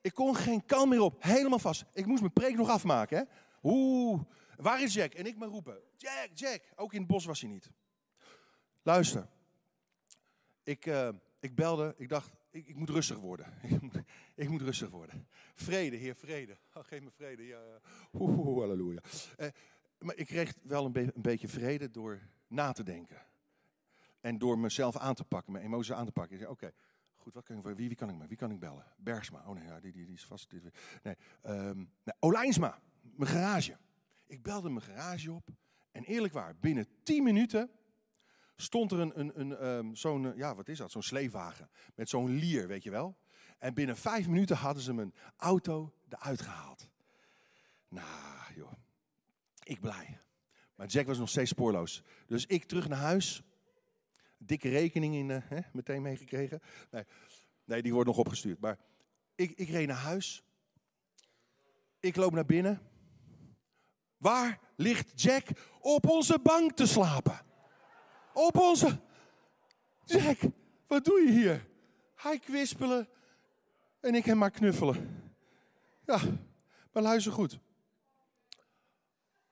Ik 0.00 0.14
kon 0.14 0.36
geen 0.36 0.64
kant 0.64 0.88
meer 0.88 1.00
op. 1.00 1.22
Helemaal 1.22 1.58
vast. 1.58 1.84
Ik 1.92 2.06
moest 2.06 2.20
mijn 2.20 2.32
preek 2.32 2.56
nog 2.56 2.68
afmaken. 2.68 3.18
Hè? 3.18 3.24
Oeh, 3.62 4.20
waar 4.56 4.82
is 4.82 4.94
Jack? 4.94 5.14
En 5.14 5.26
ik 5.26 5.36
maar 5.36 5.48
roepen. 5.48 5.78
Jack, 5.96 6.28
Jack. 6.34 6.62
Ook 6.74 6.92
in 6.92 6.98
het 6.98 7.08
bos 7.08 7.24
was 7.24 7.40
hij 7.40 7.50
niet. 7.50 7.70
Luister. 8.82 9.28
Ik, 10.62 10.86
uh, 10.86 11.08
ik 11.40 11.54
belde. 11.54 11.94
Ik 11.96 12.08
dacht, 12.08 12.30
ik, 12.56 12.68
ik 12.68 12.76
moet 12.76 12.90
rustig 12.90 13.18
worden. 13.18 13.52
ik 14.34 14.48
moet 14.48 14.62
rustig 14.62 14.90
worden. 14.90 15.28
Vrede, 15.54 15.96
Heer, 15.96 16.14
vrede. 16.14 16.56
Oh, 16.74 16.84
geef 16.84 17.02
me 17.02 17.10
vrede. 17.10 17.46
Ja, 17.46 17.60
halleluja. 18.12 19.00
Uh, 19.38 19.46
maar 19.98 20.16
ik 20.16 20.26
kreeg 20.26 20.54
wel 20.62 20.84
een, 20.84 20.96
een 20.96 21.22
beetje 21.22 21.48
vrede 21.48 21.90
door 21.90 22.20
na 22.48 22.72
te 22.72 22.82
denken. 22.82 23.22
En 24.20 24.38
door 24.38 24.58
mezelf 24.58 24.96
aan 24.96 25.14
te 25.14 25.24
pakken, 25.24 25.52
mijn 25.52 25.64
emoties 25.64 25.92
aan 25.92 26.06
te 26.06 26.12
pakken. 26.12 26.32
Ik 26.32 26.40
zei, 26.40 26.52
oké, 26.52 26.72
goed, 27.14 27.34
wat 27.34 27.44
kan 27.44 27.56
ik, 27.56 27.62
wie, 27.64 27.74
wie, 27.88 27.94
kan 27.94 28.08
ik, 28.10 28.28
wie 28.28 28.36
kan 28.36 28.50
ik 28.50 28.58
bellen? 28.58 28.84
Bergsma. 28.96 29.44
Oh 29.46 29.54
nee, 29.54 29.64
ja, 29.64 29.80
die, 29.80 29.92
die, 29.92 30.12
is 30.12 30.24
vast. 30.24 30.52
Nee, 31.02 31.14
um, 31.46 31.76
nee, 31.76 32.14
Olijnsma, 32.18 32.80
mijn 33.00 33.30
garage. 33.30 33.76
Ik 34.26 34.42
belde 34.42 34.70
mijn 34.70 34.84
garage 34.84 35.32
op. 35.32 35.48
En 35.90 36.04
eerlijk 36.04 36.32
waar, 36.32 36.56
binnen 36.56 36.86
10 37.02 37.22
minuten 37.22 37.70
stond 38.56 38.92
er 38.92 38.98
een, 38.98 39.20
een, 39.20 39.40
een 39.40 39.66
um, 39.66 39.96
zo'n, 39.96 40.32
ja, 40.36 40.54
wat 40.54 40.68
is 40.68 40.78
dat? 40.78 40.90
Zo'n. 40.90 41.20
Met 41.94 42.08
zo'n 42.08 42.30
lier, 42.30 42.68
weet 42.68 42.82
je 42.82 42.90
wel. 42.90 43.16
En 43.58 43.74
binnen 43.74 43.96
vijf 43.96 44.28
minuten 44.28 44.56
hadden 44.56 44.82
ze 44.82 44.92
mijn 44.92 45.14
auto 45.36 45.94
eruit 46.08 46.40
gehaald. 46.40 46.88
Nou, 47.88 48.54
joh. 48.54 48.72
Ik 49.62 49.80
blij. 49.80 50.20
Maar 50.74 50.86
Jack 50.86 51.06
was 51.06 51.18
nog 51.18 51.28
steeds 51.28 51.50
spoorloos. 51.50 52.02
Dus 52.26 52.46
ik 52.46 52.64
terug 52.64 52.88
naar 52.88 52.98
huis. 52.98 53.42
Dikke 54.38 54.68
rekening 54.68 55.14
in, 55.14 55.28
uh, 55.28 55.38
hè, 55.44 55.60
meteen 55.72 56.02
meegekregen. 56.02 56.60
Nee, 56.90 57.04
nee, 57.64 57.82
die 57.82 57.92
wordt 57.92 58.08
nog 58.08 58.18
opgestuurd. 58.18 58.60
Maar 58.60 58.78
ik, 59.34 59.50
ik 59.50 59.68
reed 59.68 59.86
naar 59.86 59.96
huis. 59.96 60.42
Ik 62.00 62.16
loop 62.16 62.32
naar 62.32 62.46
binnen. 62.46 62.80
Waar 64.16 64.60
ligt 64.76 65.22
Jack? 65.22 65.46
Op 65.80 66.08
onze 66.08 66.38
bank 66.38 66.72
te 66.72 66.86
slapen. 66.86 67.40
Op 68.36 68.56
onze. 68.56 68.98
Jack, 70.04 70.38
wat 70.86 71.04
doe 71.04 71.20
je 71.20 71.32
hier? 71.32 71.66
Hij 72.14 72.38
kwispelen 72.38 73.08
en 74.00 74.14
ik 74.14 74.24
hem 74.24 74.38
maar 74.38 74.50
knuffelen. 74.50 75.22
Ja, 76.06 76.20
maar 76.92 77.02
luister 77.02 77.32
goed. 77.32 77.58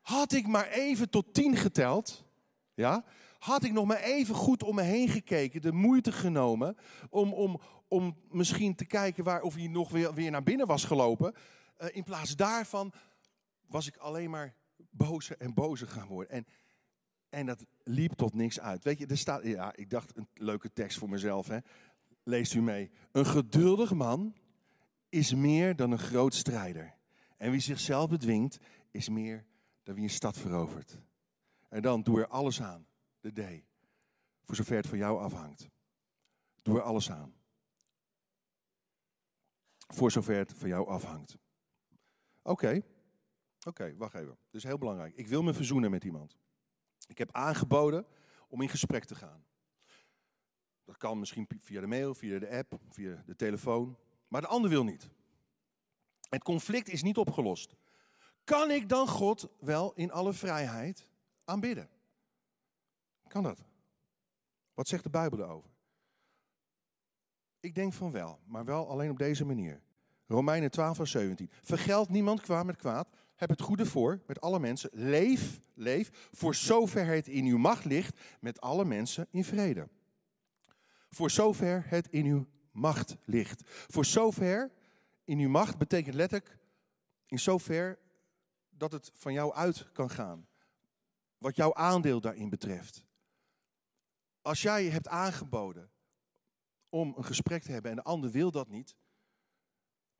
Had 0.00 0.32
ik 0.32 0.46
maar 0.46 0.68
even 0.68 1.10
tot 1.10 1.34
tien 1.34 1.56
geteld, 1.56 2.24
ja, 2.74 3.04
had 3.38 3.62
ik 3.62 3.72
nog 3.72 3.86
maar 3.86 4.00
even 4.00 4.34
goed 4.34 4.62
om 4.62 4.74
me 4.74 4.82
heen 4.82 5.08
gekeken, 5.08 5.62
de 5.62 5.72
moeite 5.72 6.12
genomen 6.12 6.76
om, 7.10 7.32
om, 7.32 7.60
om 7.88 8.16
misschien 8.30 8.74
te 8.74 8.84
kijken 8.84 9.24
waar, 9.24 9.42
of 9.42 9.54
hij 9.54 9.66
nog 9.66 9.90
weer, 9.90 10.14
weer 10.14 10.30
naar 10.30 10.42
binnen 10.42 10.66
was 10.66 10.84
gelopen. 10.84 11.34
Uh, 11.78 11.88
in 11.92 12.04
plaats 12.04 12.36
daarvan 12.36 12.92
was 13.66 13.86
ik 13.86 13.96
alleen 13.96 14.30
maar 14.30 14.54
bozer 14.90 15.36
en 15.38 15.54
bozer 15.54 15.88
gaan 15.88 16.06
worden. 16.08 16.32
En, 16.32 16.46
en 17.34 17.46
dat 17.46 17.64
liep 17.82 18.12
tot 18.12 18.34
niks 18.34 18.60
uit. 18.60 18.84
Weet 18.84 18.98
je, 18.98 19.06
er 19.06 19.18
staat, 19.18 19.42
ja, 19.42 19.76
ik 19.76 19.90
dacht 19.90 20.16
een 20.16 20.28
leuke 20.34 20.72
tekst 20.72 20.98
voor 20.98 21.08
mezelf. 21.08 21.46
Hè. 21.46 21.58
Leest 22.22 22.54
u 22.54 22.62
mee. 22.62 22.90
Een 23.12 23.26
geduldig 23.26 23.92
man 23.92 24.34
is 25.08 25.34
meer 25.34 25.76
dan 25.76 25.90
een 25.90 25.98
groot 25.98 26.34
strijder. 26.34 26.94
En 27.36 27.50
wie 27.50 27.60
zichzelf 27.60 28.08
bedwingt, 28.08 28.58
is 28.90 29.08
meer 29.08 29.44
dan 29.82 29.94
wie 29.94 30.04
een 30.04 30.10
stad 30.10 30.38
verovert. 30.38 30.98
En 31.68 31.82
dan 31.82 32.02
doe 32.02 32.20
er 32.20 32.28
alles 32.28 32.62
aan, 32.62 32.86
de 33.20 33.32
D, 33.32 33.64
voor 34.44 34.56
zover 34.56 34.76
het 34.76 34.86
van 34.86 34.98
jou 34.98 35.20
afhangt. 35.20 35.68
Doe 36.62 36.76
er 36.76 36.82
alles 36.82 37.10
aan. 37.10 37.34
Voor 39.86 40.10
zover 40.10 40.36
het 40.36 40.52
van 40.52 40.68
jou 40.68 40.88
afhangt. 40.88 41.36
Oké, 42.42 42.82
oké, 43.64 43.96
wacht 43.96 44.14
even. 44.14 44.38
Dit 44.50 44.60
is 44.60 44.62
heel 44.62 44.78
belangrijk. 44.78 45.14
Ik 45.14 45.28
wil 45.28 45.42
me 45.42 45.54
verzoenen 45.54 45.90
met 45.90 46.04
iemand. 46.04 46.36
Ik 47.06 47.18
heb 47.18 47.32
aangeboden 47.32 48.06
om 48.48 48.60
in 48.62 48.68
gesprek 48.68 49.04
te 49.04 49.14
gaan. 49.14 49.44
Dat 50.84 50.96
kan 50.96 51.18
misschien 51.18 51.48
via 51.60 51.80
de 51.80 51.86
mail, 51.86 52.14
via 52.14 52.38
de 52.38 52.50
app, 52.50 52.78
via 52.88 53.22
de 53.26 53.36
telefoon. 53.36 53.98
Maar 54.28 54.40
de 54.40 54.46
ander 54.46 54.70
wil 54.70 54.84
niet. 54.84 55.08
Het 56.28 56.42
conflict 56.42 56.88
is 56.88 57.02
niet 57.02 57.16
opgelost. 57.16 57.74
Kan 58.44 58.70
ik 58.70 58.88
dan 58.88 59.08
God 59.08 59.48
wel 59.58 59.92
in 59.94 60.12
alle 60.12 60.32
vrijheid 60.32 61.08
aanbidden? 61.44 61.88
Kan 63.28 63.42
dat? 63.42 63.64
Wat 64.74 64.88
zegt 64.88 65.02
de 65.02 65.10
Bijbel 65.10 65.38
erover? 65.38 65.70
Ik 67.60 67.74
denk 67.74 67.92
van 67.92 68.10
wel, 68.10 68.40
maar 68.44 68.64
wel 68.64 68.88
alleen 68.88 69.10
op 69.10 69.18
deze 69.18 69.44
manier. 69.44 69.82
Romeinen 70.26 70.70
12, 70.70 70.96
vers 70.96 71.10
17. 71.10 71.50
Vergeld 71.62 72.08
niemand 72.08 72.40
kwaad 72.40 72.64
met 72.64 72.76
kwaad. 72.76 73.08
Heb 73.34 73.48
het 73.48 73.60
goede 73.60 73.86
voor 73.86 74.22
met 74.26 74.40
alle 74.40 74.60
mensen. 74.60 74.90
Leef, 74.92 75.60
leef, 75.74 76.28
voor 76.32 76.54
zover 76.54 77.06
het 77.06 77.28
in 77.28 77.44
uw 77.44 77.58
macht 77.58 77.84
ligt, 77.84 78.20
met 78.40 78.60
alle 78.60 78.84
mensen 78.84 79.28
in 79.30 79.44
vrede. 79.44 79.88
Voor 81.08 81.30
zover 81.30 81.84
het 81.86 82.08
in 82.08 82.26
uw 82.26 82.46
macht 82.70 83.16
ligt. 83.24 83.62
Voor 83.66 84.04
zover 84.04 84.72
in 85.24 85.38
uw 85.38 85.48
macht 85.48 85.78
betekent 85.78 86.14
letterlijk 86.14 86.58
in 87.26 87.38
zover 87.38 87.98
dat 88.70 88.92
het 88.92 89.10
van 89.14 89.32
jou 89.32 89.54
uit 89.54 89.92
kan 89.92 90.10
gaan. 90.10 90.48
Wat 91.38 91.56
jouw 91.56 91.74
aandeel 91.74 92.20
daarin 92.20 92.48
betreft. 92.48 93.04
Als 94.42 94.62
jij 94.62 94.84
hebt 94.84 95.08
aangeboden 95.08 95.90
om 96.88 97.14
een 97.16 97.24
gesprek 97.24 97.62
te 97.62 97.72
hebben 97.72 97.90
en 97.90 97.96
de 97.96 98.02
ander 98.02 98.30
wil 98.30 98.50
dat 98.50 98.68
niet, 98.68 98.96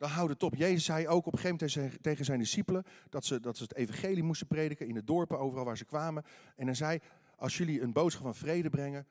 dan 0.05 0.13
houd 0.13 0.29
het 0.29 0.43
op. 0.43 0.55
Jezus 0.55 0.85
zei 0.85 1.09
ook 1.09 1.27
op 1.27 1.33
een 1.33 1.39
gegeven 1.39 1.69
moment 1.81 2.03
tegen 2.03 2.25
zijn 2.25 2.39
discipelen 2.39 2.85
dat 3.09 3.25
ze, 3.25 3.41
dat 3.41 3.57
ze 3.57 3.63
het 3.63 3.75
evangelie 3.75 4.23
moesten 4.23 4.47
prediken 4.47 4.87
in 4.87 4.95
de 4.95 5.05
dorpen, 5.05 5.39
overal 5.39 5.65
waar 5.65 5.77
ze 5.77 5.85
kwamen. 5.85 6.25
En 6.57 6.67
hij 6.67 6.75
zei, 6.75 6.99
als 7.37 7.57
jullie 7.57 7.81
een 7.81 7.93
boodschap 7.93 8.23
van 8.23 8.35
vrede 8.35 8.71
brengen 8.71 9.07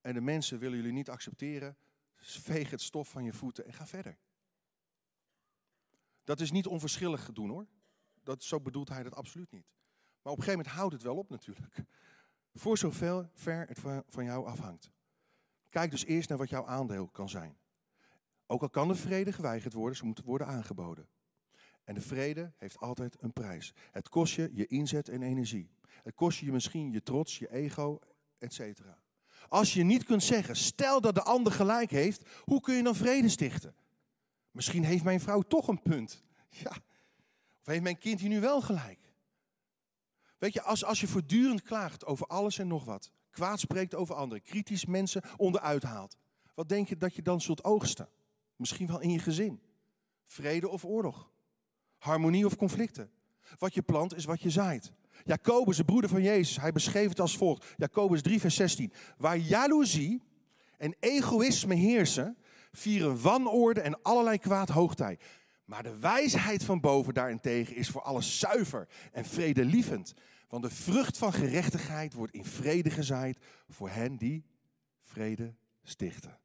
en 0.00 0.14
de 0.14 0.20
mensen 0.20 0.58
willen 0.58 0.76
jullie 0.76 0.92
niet 0.92 1.10
accepteren, 1.10 1.76
veeg 2.16 2.70
het 2.70 2.80
stof 2.80 3.08
van 3.08 3.24
je 3.24 3.32
voeten 3.32 3.66
en 3.66 3.72
ga 3.72 3.86
verder. 3.86 4.16
Dat 6.24 6.40
is 6.40 6.50
niet 6.50 6.66
onverschillig 6.66 7.32
doen 7.32 7.50
hoor. 7.50 7.66
Dat, 8.22 8.42
zo 8.42 8.60
bedoelt 8.60 8.88
hij 8.88 9.02
dat 9.02 9.14
absoluut 9.14 9.50
niet. 9.50 9.66
Maar 10.22 10.32
op 10.32 10.38
een 10.38 10.44
gegeven 10.44 10.58
moment 10.58 10.76
houdt 10.76 10.92
het 10.92 11.02
wel 11.02 11.16
op 11.16 11.30
natuurlijk. 11.30 11.76
Voor 12.54 12.78
zover 12.78 13.30
ver 13.34 13.66
het 13.68 13.80
van 14.08 14.24
jou 14.24 14.46
afhangt. 14.46 14.90
Kijk 15.68 15.90
dus 15.90 16.04
eerst 16.04 16.28
naar 16.28 16.38
wat 16.38 16.48
jouw 16.48 16.66
aandeel 16.66 17.08
kan 17.08 17.28
zijn. 17.28 17.56
Ook 18.46 18.62
al 18.62 18.70
kan 18.70 18.88
de 18.88 18.94
vrede 18.94 19.32
geweigerd 19.32 19.72
worden, 19.72 19.96
ze 19.96 20.04
moet 20.04 20.22
worden 20.22 20.46
aangeboden. 20.46 21.08
En 21.84 21.94
de 21.94 22.00
vrede 22.00 22.52
heeft 22.56 22.78
altijd 22.78 23.22
een 23.22 23.32
prijs. 23.32 23.74
Het 23.90 24.08
kost 24.08 24.34
je 24.34 24.50
je 24.52 24.66
inzet 24.66 25.08
en 25.08 25.22
energie. 25.22 25.70
Het 26.02 26.14
kost 26.14 26.38
je 26.38 26.52
misschien 26.52 26.92
je 26.92 27.02
trots, 27.02 27.38
je 27.38 27.52
ego, 27.52 27.98
etc. 28.38 28.60
Als 29.48 29.74
je 29.74 29.82
niet 29.82 30.04
kunt 30.04 30.22
zeggen, 30.22 30.56
stel 30.56 31.00
dat 31.00 31.14
de 31.14 31.22
ander 31.22 31.52
gelijk 31.52 31.90
heeft, 31.90 32.28
hoe 32.44 32.60
kun 32.60 32.74
je 32.74 32.82
dan 32.82 32.94
vrede 32.94 33.28
stichten? 33.28 33.74
Misschien 34.50 34.84
heeft 34.84 35.04
mijn 35.04 35.20
vrouw 35.20 35.40
toch 35.40 35.68
een 35.68 35.82
punt. 35.82 36.24
Ja. 36.48 36.70
Of 37.60 37.66
heeft 37.72 37.82
mijn 37.82 37.98
kind 37.98 38.20
hier 38.20 38.28
nu 38.28 38.40
wel 38.40 38.60
gelijk? 38.60 38.98
Weet 40.38 40.52
je, 40.52 40.62
als, 40.62 40.84
als 40.84 41.00
je 41.00 41.06
voortdurend 41.06 41.62
klaagt 41.62 42.04
over 42.04 42.26
alles 42.26 42.58
en 42.58 42.66
nog 42.66 42.84
wat, 42.84 43.10
kwaad 43.30 43.60
spreekt 43.60 43.94
over 43.94 44.14
anderen, 44.14 44.42
kritisch 44.42 44.84
mensen 44.84 45.22
onderuit 45.36 45.82
haalt, 45.82 46.16
wat 46.54 46.68
denk 46.68 46.88
je 46.88 46.96
dat 46.96 47.14
je 47.14 47.22
dan 47.22 47.40
zult 47.40 47.64
oogsten? 47.64 48.08
Misschien 48.56 48.86
wel 48.86 49.00
in 49.00 49.10
je 49.10 49.18
gezin. 49.18 49.60
Vrede 50.24 50.68
of 50.68 50.84
oorlog. 50.84 51.30
Harmonie 51.98 52.46
of 52.46 52.56
conflicten. 52.56 53.10
Wat 53.58 53.74
je 53.74 53.82
plant 53.82 54.16
is 54.16 54.24
wat 54.24 54.40
je 54.40 54.50
zaait. 54.50 54.92
Jacobus, 55.24 55.76
de 55.76 55.84
broeder 55.84 56.10
van 56.10 56.22
Jezus, 56.22 56.60
hij 56.60 56.72
beschreef 56.72 57.08
het 57.08 57.20
als 57.20 57.36
volgt. 57.36 57.74
Jacobus 57.76 58.22
3, 58.22 58.40
vers 58.40 58.54
16. 58.54 58.92
Waar 59.18 59.36
jaloezie 59.36 60.22
en 60.78 60.94
egoïsme 61.00 61.74
heersen, 61.74 62.36
vieren 62.72 63.22
wanorde 63.22 63.80
en 63.80 64.02
allerlei 64.02 64.38
kwaad 64.38 64.68
hoogtij. 64.68 65.18
Maar 65.64 65.82
de 65.82 65.98
wijsheid 65.98 66.64
van 66.64 66.80
boven 66.80 67.14
daarentegen 67.14 67.76
is 67.76 67.88
voor 67.88 68.02
alles 68.02 68.38
zuiver 68.38 68.88
en 69.12 69.24
vredelievend. 69.24 70.14
Want 70.48 70.62
de 70.62 70.70
vrucht 70.70 71.18
van 71.18 71.32
gerechtigheid 71.32 72.12
wordt 72.12 72.32
in 72.32 72.44
vrede 72.44 72.90
gezaaid 72.90 73.38
voor 73.68 73.88
hen 73.88 74.16
die 74.16 74.44
vrede 75.00 75.54
stichten. 75.82 76.38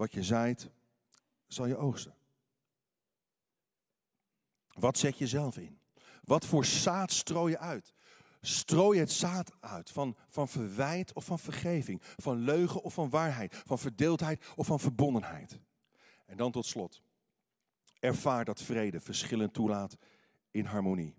Wat 0.00 0.12
je 0.12 0.22
zaait, 0.22 0.70
zal 1.46 1.66
je 1.66 1.76
oogsten. 1.76 2.14
Wat 4.68 4.98
zet 4.98 5.18
je 5.18 5.26
zelf 5.26 5.56
in? 5.56 5.78
Wat 6.24 6.46
voor 6.46 6.64
zaad 6.64 7.12
strooi 7.12 7.52
je 7.52 7.58
uit? 7.58 7.94
Strooi 8.40 8.98
het 8.98 9.12
zaad 9.12 9.52
uit 9.60 9.90
van, 9.90 10.16
van 10.28 10.48
verwijt 10.48 11.12
of 11.12 11.24
van 11.24 11.38
vergeving, 11.38 12.00
van 12.02 12.36
leugen 12.36 12.82
of 12.82 12.94
van 12.94 13.10
waarheid, 13.10 13.62
van 13.66 13.78
verdeeldheid 13.78 14.46
of 14.56 14.66
van 14.66 14.80
verbondenheid. 14.80 15.60
En 16.26 16.36
dan 16.36 16.52
tot 16.52 16.66
slot, 16.66 17.02
ervaar 17.98 18.44
dat 18.44 18.62
vrede 18.62 19.00
verschillen 19.00 19.50
toelaat 19.50 19.96
in 20.50 20.64
harmonie. 20.64 21.16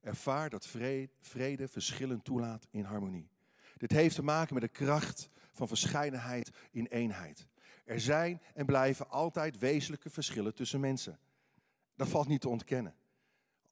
Ervaar 0.00 0.50
dat 0.50 0.66
vrede, 0.66 1.12
vrede 1.20 1.68
verschillen 1.68 2.22
toelaat 2.22 2.66
in 2.70 2.84
harmonie. 2.84 3.30
Dit 3.76 3.90
heeft 3.90 4.14
te 4.14 4.22
maken 4.22 4.54
met 4.54 4.62
de 4.62 4.68
kracht 4.68 5.28
van 5.52 5.68
verscheidenheid 5.68 6.50
in 6.70 6.86
eenheid. 6.86 7.46
Er 7.84 8.00
zijn 8.00 8.42
en 8.54 8.66
blijven 8.66 9.10
altijd 9.10 9.58
wezenlijke 9.58 10.10
verschillen 10.10 10.54
tussen 10.54 10.80
mensen. 10.80 11.18
Dat 11.96 12.08
valt 12.08 12.28
niet 12.28 12.40
te 12.40 12.48
ontkennen. 12.48 12.94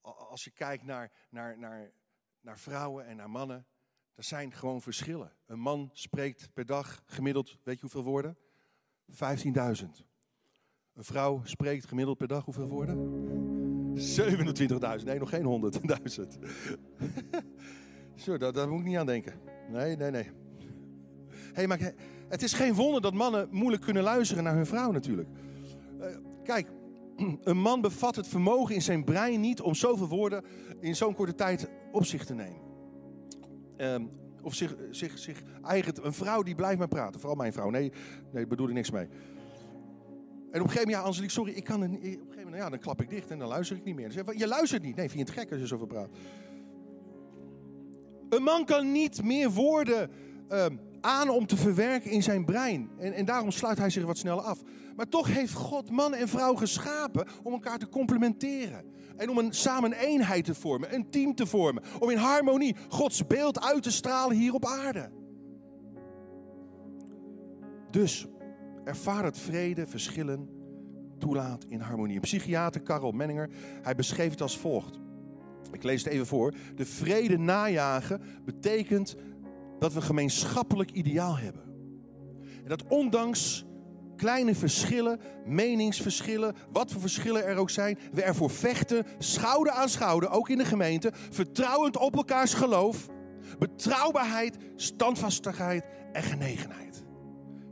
Als 0.00 0.44
je 0.44 0.50
kijkt 0.50 0.84
naar, 0.84 1.12
naar, 1.30 1.58
naar 1.58 1.92
naar 2.42 2.58
vrouwen 2.58 3.06
en 3.06 3.16
naar 3.16 3.30
mannen. 3.30 3.66
Er 4.14 4.24
zijn 4.24 4.52
gewoon 4.52 4.80
verschillen. 4.80 5.32
Een 5.46 5.60
man 5.60 5.90
spreekt 5.92 6.48
per 6.52 6.66
dag 6.66 7.02
gemiddeld, 7.06 7.58
weet 7.62 7.74
je 7.74 7.80
hoeveel 7.80 8.02
woorden? 8.02 8.36
15.000. 9.10 9.18
Een 10.94 11.04
vrouw 11.04 11.40
spreekt 11.44 11.86
gemiddeld 11.86 12.18
per 12.18 12.28
dag 12.28 12.44
hoeveel 12.44 12.68
woorden? 12.68 13.20
27.000. 15.00 15.04
Nee, 15.04 15.18
nog 15.18 15.28
geen 15.28 15.72
100.000. 16.14 16.24
Zo, 18.22 18.36
daar, 18.36 18.68
moet 18.68 18.80
ik 18.80 18.86
niet 18.86 18.96
aan 18.96 19.06
denken. 19.06 19.40
Nee, 19.68 19.96
nee, 19.96 20.10
nee. 20.10 20.30
Hey, 21.52 21.66
maar 21.66 21.94
het 22.32 22.42
is 22.42 22.52
geen 22.52 22.74
wonder 22.74 23.00
dat 23.00 23.14
mannen 23.14 23.48
moeilijk 23.50 23.82
kunnen 23.82 24.02
luisteren 24.02 24.44
naar 24.44 24.54
hun 24.54 24.66
vrouw 24.66 24.90
natuurlijk. 24.90 25.28
Uh, 26.00 26.06
kijk, 26.44 26.68
een 27.50 27.58
man 27.58 27.80
bevat 27.80 28.16
het 28.16 28.28
vermogen 28.28 28.74
in 28.74 28.82
zijn 28.82 29.04
brein 29.04 29.40
niet 29.40 29.60
om 29.60 29.74
zoveel 29.74 30.08
woorden 30.08 30.44
in 30.80 30.96
zo'n 30.96 31.14
korte 31.14 31.34
tijd 31.34 31.70
op 31.90 32.04
zich 32.04 32.24
te 32.24 32.34
nemen. 32.34 32.60
Um, 33.76 34.10
of 34.42 34.54
zich, 34.54 34.76
zich, 34.90 35.18
zich 35.18 35.42
eigent. 35.62 36.04
Een 36.04 36.12
vrouw 36.12 36.42
die 36.42 36.54
blijft 36.54 36.78
maar 36.78 36.88
praten. 36.88 37.20
Vooral 37.20 37.38
mijn 37.38 37.52
vrouw. 37.52 37.70
Nee, 37.70 37.92
nee, 38.32 38.46
bedoel 38.46 38.68
ik 38.68 38.74
niks 38.74 38.90
mee. 38.90 39.04
En 39.04 40.60
op 40.60 40.66
een 40.66 40.72
gegeven 40.72 40.78
moment, 40.78 40.90
ja, 40.90 41.00
Angelique, 41.00 41.32
sorry, 41.32 41.52
ik 41.52 41.64
kan 41.64 41.80
het 41.80 41.90
niet. 41.90 42.00
Op 42.00 42.04
een 42.04 42.12
gegeven 42.18 42.44
moment, 42.44 42.62
ja, 42.62 42.68
dan 42.68 42.78
klap 42.78 43.02
ik 43.02 43.10
dicht 43.10 43.30
en 43.30 43.38
dan 43.38 43.48
luister 43.48 43.76
ik 43.76 43.84
niet 43.84 43.94
meer. 43.94 44.12
Zeg, 44.12 44.38
je 44.38 44.46
luistert 44.46 44.82
niet. 44.82 44.96
Nee, 44.96 45.10
vind 45.10 45.28
je 45.28 45.32
het 45.32 45.42
gek 45.42 45.50
als 45.50 45.60
je 45.60 45.66
zoveel 45.66 45.86
praat? 45.86 46.08
Een 48.28 48.42
man 48.42 48.64
kan 48.64 48.92
niet 48.92 49.22
meer 49.22 49.50
woorden 49.50 50.10
um, 50.48 50.80
aan 51.02 51.28
om 51.28 51.46
te 51.46 51.56
verwerken 51.56 52.10
in 52.10 52.22
zijn 52.22 52.44
brein. 52.44 52.90
En, 52.98 53.12
en 53.12 53.24
daarom 53.24 53.50
sluit 53.50 53.78
hij 53.78 53.90
zich 53.90 54.04
wat 54.04 54.18
sneller 54.18 54.42
af. 54.42 54.62
Maar 54.96 55.08
toch 55.08 55.26
heeft 55.26 55.52
God 55.52 55.90
man 55.90 56.14
en 56.14 56.28
vrouw 56.28 56.54
geschapen 56.54 57.26
om 57.42 57.52
elkaar 57.52 57.78
te 57.78 57.88
complementeren. 57.88 58.84
En 59.16 59.30
om 59.30 59.38
een, 59.38 59.52
samen 59.52 59.92
een 59.92 59.98
eenheid 59.98 60.44
te 60.44 60.54
vormen, 60.54 60.94
een 60.94 61.10
team 61.10 61.34
te 61.34 61.46
vormen. 61.46 61.82
Om 61.98 62.10
in 62.10 62.16
harmonie 62.16 62.76
Gods 62.88 63.26
beeld 63.26 63.60
uit 63.60 63.82
te 63.82 63.90
stralen 63.90 64.36
hier 64.36 64.54
op 64.54 64.66
aarde. 64.66 65.10
Dus 67.90 68.26
ervaar 68.84 69.24
het 69.24 69.38
vrede, 69.38 69.86
verschillen 69.86 70.48
toelaat 71.18 71.64
in 71.68 71.80
harmonie. 71.80 72.20
Psychiater 72.20 72.80
Karel 72.80 73.12
Menninger, 73.12 73.50
hij 73.82 73.94
beschreef 73.94 74.30
het 74.30 74.42
als 74.42 74.58
volgt. 74.58 75.00
Ik 75.72 75.82
lees 75.82 76.04
het 76.04 76.12
even 76.12 76.26
voor. 76.26 76.54
De 76.74 76.86
vrede 76.86 77.38
najagen 77.38 78.22
betekent 78.44 79.16
dat 79.82 79.92
we 79.92 79.98
een 79.98 80.06
gemeenschappelijk 80.06 80.90
ideaal 80.90 81.38
hebben. 81.38 81.62
En 82.62 82.68
dat 82.68 82.86
ondanks 82.88 83.64
kleine 84.16 84.54
verschillen, 84.54 85.20
meningsverschillen, 85.46 86.54
wat 86.72 86.92
voor 86.92 87.00
verschillen 87.00 87.44
er 87.44 87.56
ook 87.56 87.70
zijn, 87.70 87.98
we 88.12 88.22
ervoor 88.22 88.50
vechten, 88.50 89.04
schouder 89.18 89.72
aan 89.72 89.88
schouder, 89.88 90.30
ook 90.30 90.48
in 90.48 90.58
de 90.58 90.64
gemeente, 90.64 91.12
vertrouwend 91.30 91.96
op 91.96 92.16
elkaars 92.16 92.54
geloof, 92.54 93.08
betrouwbaarheid, 93.58 94.56
standvastigheid 94.76 95.84
en 96.12 96.22
genegenheid. 96.22 97.04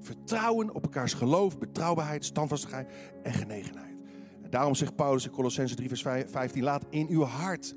Vertrouwen 0.01 0.75
op 0.75 0.83
elkaars 0.83 1.13
geloof, 1.13 1.59
betrouwbaarheid, 1.59 2.25
standvastigheid 2.25 2.93
en 3.23 3.33
genegenheid. 3.33 3.97
En 4.43 4.51
daarom 4.51 4.75
zegt 4.75 4.97
Paulus 4.97 5.25
in 5.25 5.31
Colossense 5.31 5.75
3 5.75 5.89
vers 5.89 6.03
15, 6.03 6.63
laat 6.63 6.85
in 6.89 7.09
uw 7.09 7.23
hart 7.23 7.75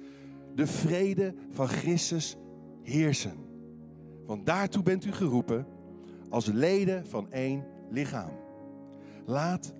de 0.56 0.68
vrede 0.68 1.36
van 1.50 1.68
Christus 1.68 2.36
heersen. 2.82 3.43
Want 4.26 4.46
daartoe 4.46 4.84
bent 4.84 5.06
u 5.06 5.12
geroepen 5.12 5.66
als 6.30 6.46
leden 6.46 7.08
van 7.08 7.32
één 7.32 7.66
lichaam. 7.90 8.32
Laat 9.26 9.74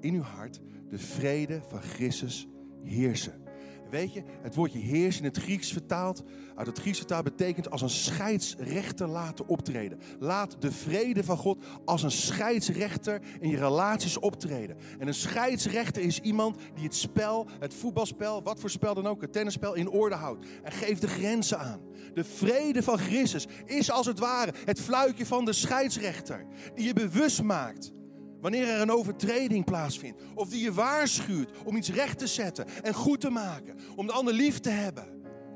in 0.00 0.14
uw 0.14 0.22
hart 0.22 0.60
de 0.88 0.98
vrede 0.98 1.60
van 1.68 1.82
Christus 1.82 2.48
heersen. 2.82 3.49
Weet 3.90 4.12
je, 4.12 4.22
het 4.42 4.54
woordje 4.54 4.78
heers 4.78 5.18
in 5.18 5.24
het 5.24 5.36
Grieks 5.36 5.72
vertaald, 5.72 6.22
uit 6.54 6.66
het 6.66 6.78
Grieks 6.78 6.98
vertaald 6.98 7.24
betekent 7.24 7.70
als 7.70 7.82
een 7.82 7.90
scheidsrechter 7.90 9.08
laten 9.08 9.48
optreden. 9.48 10.00
Laat 10.18 10.56
de 10.58 10.72
vrede 10.72 11.24
van 11.24 11.36
God 11.36 11.64
als 11.84 12.02
een 12.02 12.10
scheidsrechter 12.10 13.20
in 13.40 13.48
je 13.48 13.56
relaties 13.56 14.18
optreden. 14.18 14.76
En 14.98 15.06
een 15.06 15.14
scheidsrechter 15.14 16.02
is 16.02 16.20
iemand 16.20 16.56
die 16.74 16.84
het 16.84 16.94
spel, 16.94 17.46
het 17.58 17.74
voetbalspel, 17.74 18.42
wat 18.42 18.60
voor 18.60 18.70
spel 18.70 18.94
dan 18.94 19.06
ook, 19.06 19.20
het 19.20 19.32
tennisspel 19.32 19.74
in 19.74 19.90
orde 19.90 20.14
houdt. 20.14 20.46
En 20.62 20.72
geeft 20.72 21.00
de 21.00 21.08
grenzen 21.08 21.58
aan. 21.58 21.80
De 22.14 22.24
vrede 22.24 22.82
van 22.82 22.98
Christus 22.98 23.46
is 23.64 23.90
als 23.90 24.06
het 24.06 24.18
ware 24.18 24.52
het 24.64 24.80
fluitje 24.80 25.26
van 25.26 25.44
de 25.44 25.52
scheidsrechter. 25.52 26.46
Die 26.74 26.86
je 26.86 26.92
bewust 26.92 27.42
maakt 27.42 27.92
Wanneer 28.40 28.68
er 28.68 28.80
een 28.80 28.90
overtreding 28.90 29.64
plaatsvindt. 29.64 30.22
Of 30.34 30.48
die 30.48 30.62
je 30.62 30.72
waarschuwt 30.72 31.50
om 31.64 31.76
iets 31.76 31.90
recht 31.90 32.18
te 32.18 32.26
zetten 32.26 32.66
en 32.82 32.94
goed 32.94 33.20
te 33.20 33.30
maken. 33.30 33.76
Om 33.96 34.06
de 34.06 34.12
ander 34.12 34.34
lief 34.34 34.58
te 34.58 34.70
hebben. 34.70 35.04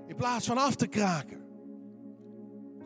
In 0.07 0.16
plaats 0.16 0.47
van 0.47 0.59
af 0.59 0.75
te 0.75 0.87
kraken. 0.87 1.42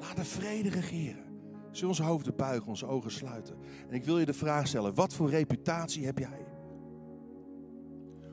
Laat 0.00 0.16
de 0.16 0.24
vrede 0.24 0.68
regeren. 0.68 1.24
Zullen 1.70 1.88
onze 1.88 2.02
hoofden 2.02 2.36
buigen, 2.36 2.68
onze 2.68 2.86
ogen 2.86 3.10
sluiten. 3.10 3.56
En 3.88 3.94
ik 3.94 4.04
wil 4.04 4.18
je 4.18 4.26
de 4.26 4.32
vraag 4.32 4.66
stellen. 4.66 4.94
Wat 4.94 5.14
voor 5.14 5.30
reputatie 5.30 6.04
heb 6.04 6.18
jij? 6.18 6.46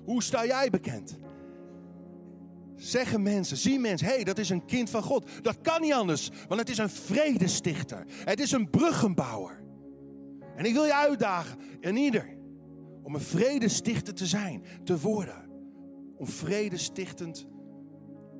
Hoe 0.03 0.23
sta 0.23 0.45
jij 0.45 0.69
bekend? 0.69 1.17
Zeggen 2.75 3.21
mensen, 3.21 3.57
zien 3.57 3.81
mensen, 3.81 4.07
hé, 4.07 4.13
hey, 4.13 4.23
dat 4.23 4.37
is 4.37 4.49
een 4.49 4.65
kind 4.65 4.89
van 4.89 5.03
God. 5.03 5.29
Dat 5.41 5.61
kan 5.61 5.81
niet 5.81 5.93
anders, 5.93 6.31
want 6.47 6.59
het 6.59 6.69
is 6.69 6.77
een 6.77 6.89
vredestichter. 6.89 8.05
Het 8.07 8.39
is 8.39 8.51
een 8.51 8.69
bruggenbouwer. 8.69 9.64
En 10.55 10.65
ik 10.65 10.73
wil 10.73 10.85
je 10.85 10.95
uitdagen, 10.95 11.59
en 11.81 11.95
ieder, 11.95 12.37
om 13.03 13.15
een 13.15 13.21
vredestichter 13.21 14.13
te 14.13 14.25
zijn, 14.25 14.63
te 14.83 14.99
worden. 14.99 15.49
Om 16.17 16.27
vredestichtend 16.27 17.47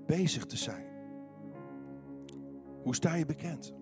bezig 0.06 0.46
te 0.46 0.58
zijn. 0.58 0.86
Hoe 2.84 2.96
sta 2.96 3.16
je 3.16 3.26
bekend? 3.26 3.74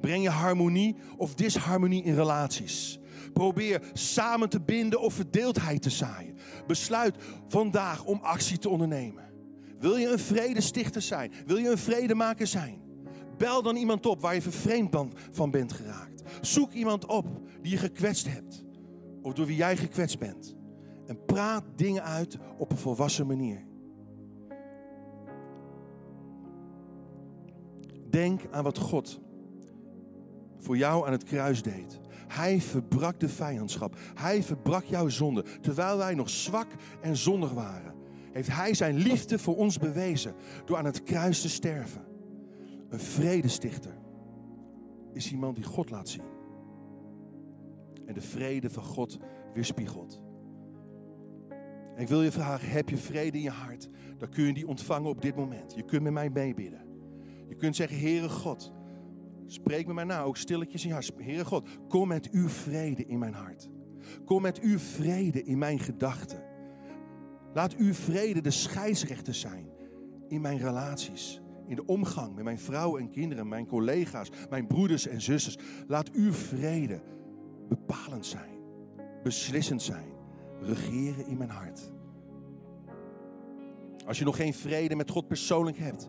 Breng 0.00 0.22
je 0.22 0.30
harmonie 0.30 0.96
of 1.16 1.34
disharmonie 1.34 2.02
in 2.02 2.14
relaties? 2.14 2.98
Probeer 3.32 3.82
samen 3.92 4.48
te 4.48 4.60
binden 4.60 5.00
of 5.00 5.14
verdeeldheid 5.14 5.82
te 5.82 5.90
zaaien. 5.90 6.36
Besluit 6.66 7.16
vandaag 7.48 8.04
om 8.04 8.18
actie 8.22 8.58
te 8.58 8.68
ondernemen. 8.68 9.30
Wil 9.78 9.96
je 9.96 10.08
een 10.08 10.18
vredestichter 10.18 11.02
zijn? 11.02 11.32
Wil 11.46 11.56
je 11.56 11.70
een 11.70 11.78
vredemaker 11.78 12.46
zijn? 12.46 12.81
Bel 13.38 13.62
dan 13.62 13.76
iemand 13.76 14.06
op 14.06 14.20
waar 14.20 14.34
je 14.34 14.42
vervreemd 14.42 14.96
van 15.30 15.50
bent 15.50 15.72
geraakt. 15.72 16.22
Zoek 16.40 16.72
iemand 16.72 17.06
op 17.06 17.26
die 17.62 17.70
je 17.70 17.76
gekwetst 17.78 18.26
hebt. 18.28 18.64
Of 19.22 19.32
door 19.32 19.46
wie 19.46 19.56
jij 19.56 19.76
gekwetst 19.76 20.18
bent. 20.18 20.56
En 21.06 21.24
praat 21.24 21.64
dingen 21.76 22.02
uit 22.02 22.38
op 22.58 22.70
een 22.70 22.78
volwassen 22.78 23.26
manier. 23.26 23.64
Denk 28.10 28.40
aan 28.50 28.64
wat 28.64 28.78
God 28.78 29.20
voor 30.58 30.76
jou 30.76 31.06
aan 31.06 31.12
het 31.12 31.24
kruis 31.24 31.62
deed. 31.62 32.00
Hij 32.28 32.60
verbrak 32.60 33.20
de 33.20 33.28
vijandschap. 33.28 33.96
Hij 34.14 34.42
verbrak 34.42 34.84
jouw 34.84 35.08
zonde. 35.08 35.44
Terwijl 35.60 35.96
wij 35.96 36.14
nog 36.14 36.30
zwak 36.30 36.66
en 37.00 37.16
zondig 37.16 37.52
waren, 37.52 37.94
heeft 38.32 38.48
Hij 38.48 38.74
zijn 38.74 38.96
liefde 38.96 39.38
voor 39.38 39.56
ons 39.56 39.78
bewezen 39.78 40.34
door 40.64 40.76
aan 40.76 40.84
het 40.84 41.02
kruis 41.02 41.40
te 41.40 41.48
sterven. 41.48 42.11
Een 42.92 43.00
vredestichter 43.00 43.98
is 45.12 45.32
iemand 45.32 45.56
die 45.56 45.64
God 45.64 45.90
laat 45.90 46.08
zien 46.08 46.24
en 48.06 48.14
de 48.14 48.20
vrede 48.20 48.70
van 48.70 48.82
God 48.82 49.18
weerspiegelt. 49.54 50.22
En 51.94 52.02
ik 52.02 52.08
wil 52.08 52.22
je 52.22 52.32
vragen, 52.32 52.68
heb 52.68 52.88
je 52.88 52.96
vrede 52.96 53.36
in 53.36 53.42
je 53.42 53.50
hart? 53.50 53.88
Dan 54.18 54.28
kun 54.28 54.44
je 54.44 54.52
die 54.52 54.66
ontvangen 54.66 55.10
op 55.10 55.22
dit 55.22 55.36
moment. 55.36 55.74
Je 55.74 55.82
kunt 55.82 56.02
met 56.02 56.12
mij 56.12 56.30
meebidden. 56.30 56.80
Je 57.48 57.54
kunt 57.54 57.76
zeggen, 57.76 57.98
Heere 57.98 58.28
God, 58.28 58.72
spreek 59.46 59.86
met 59.86 59.94
mij 59.94 60.04
na, 60.04 60.22
ook 60.22 60.36
stilletjes 60.36 60.82
in 60.82 60.88
je 60.88 60.94
hart. 60.94 61.12
Heere 61.16 61.44
God, 61.44 61.68
kom 61.88 62.08
met 62.08 62.30
uw 62.30 62.48
vrede 62.48 63.06
in 63.06 63.18
mijn 63.18 63.34
hart. 63.34 63.68
Kom 64.24 64.42
met 64.42 64.60
uw 64.60 64.78
vrede 64.78 65.42
in 65.42 65.58
mijn 65.58 65.78
gedachten. 65.78 66.42
Laat 67.54 67.76
uw 67.76 67.94
vrede 67.94 68.40
de 68.40 68.50
scheidsrechter 68.50 69.34
zijn 69.34 69.66
in 70.28 70.40
mijn 70.40 70.58
relaties. 70.58 71.42
In 71.66 71.76
de 71.76 71.86
omgang 71.86 72.34
met 72.34 72.44
mijn 72.44 72.58
vrouw 72.58 72.98
en 72.98 73.10
kinderen, 73.10 73.48
mijn 73.48 73.66
collega's, 73.66 74.30
mijn 74.50 74.66
broeders 74.66 75.06
en 75.06 75.20
zusters. 75.20 75.58
Laat 75.86 76.10
uw 76.10 76.32
vrede 76.32 77.00
bepalend 77.68 78.26
zijn, 78.26 78.58
beslissend 79.22 79.82
zijn, 79.82 80.10
regeren 80.60 81.26
in 81.26 81.36
mijn 81.36 81.50
hart. 81.50 81.92
Als 84.06 84.18
je 84.18 84.24
nog 84.24 84.36
geen 84.36 84.54
vrede 84.54 84.94
met 84.94 85.10
God 85.10 85.28
persoonlijk 85.28 85.78
hebt, 85.78 86.08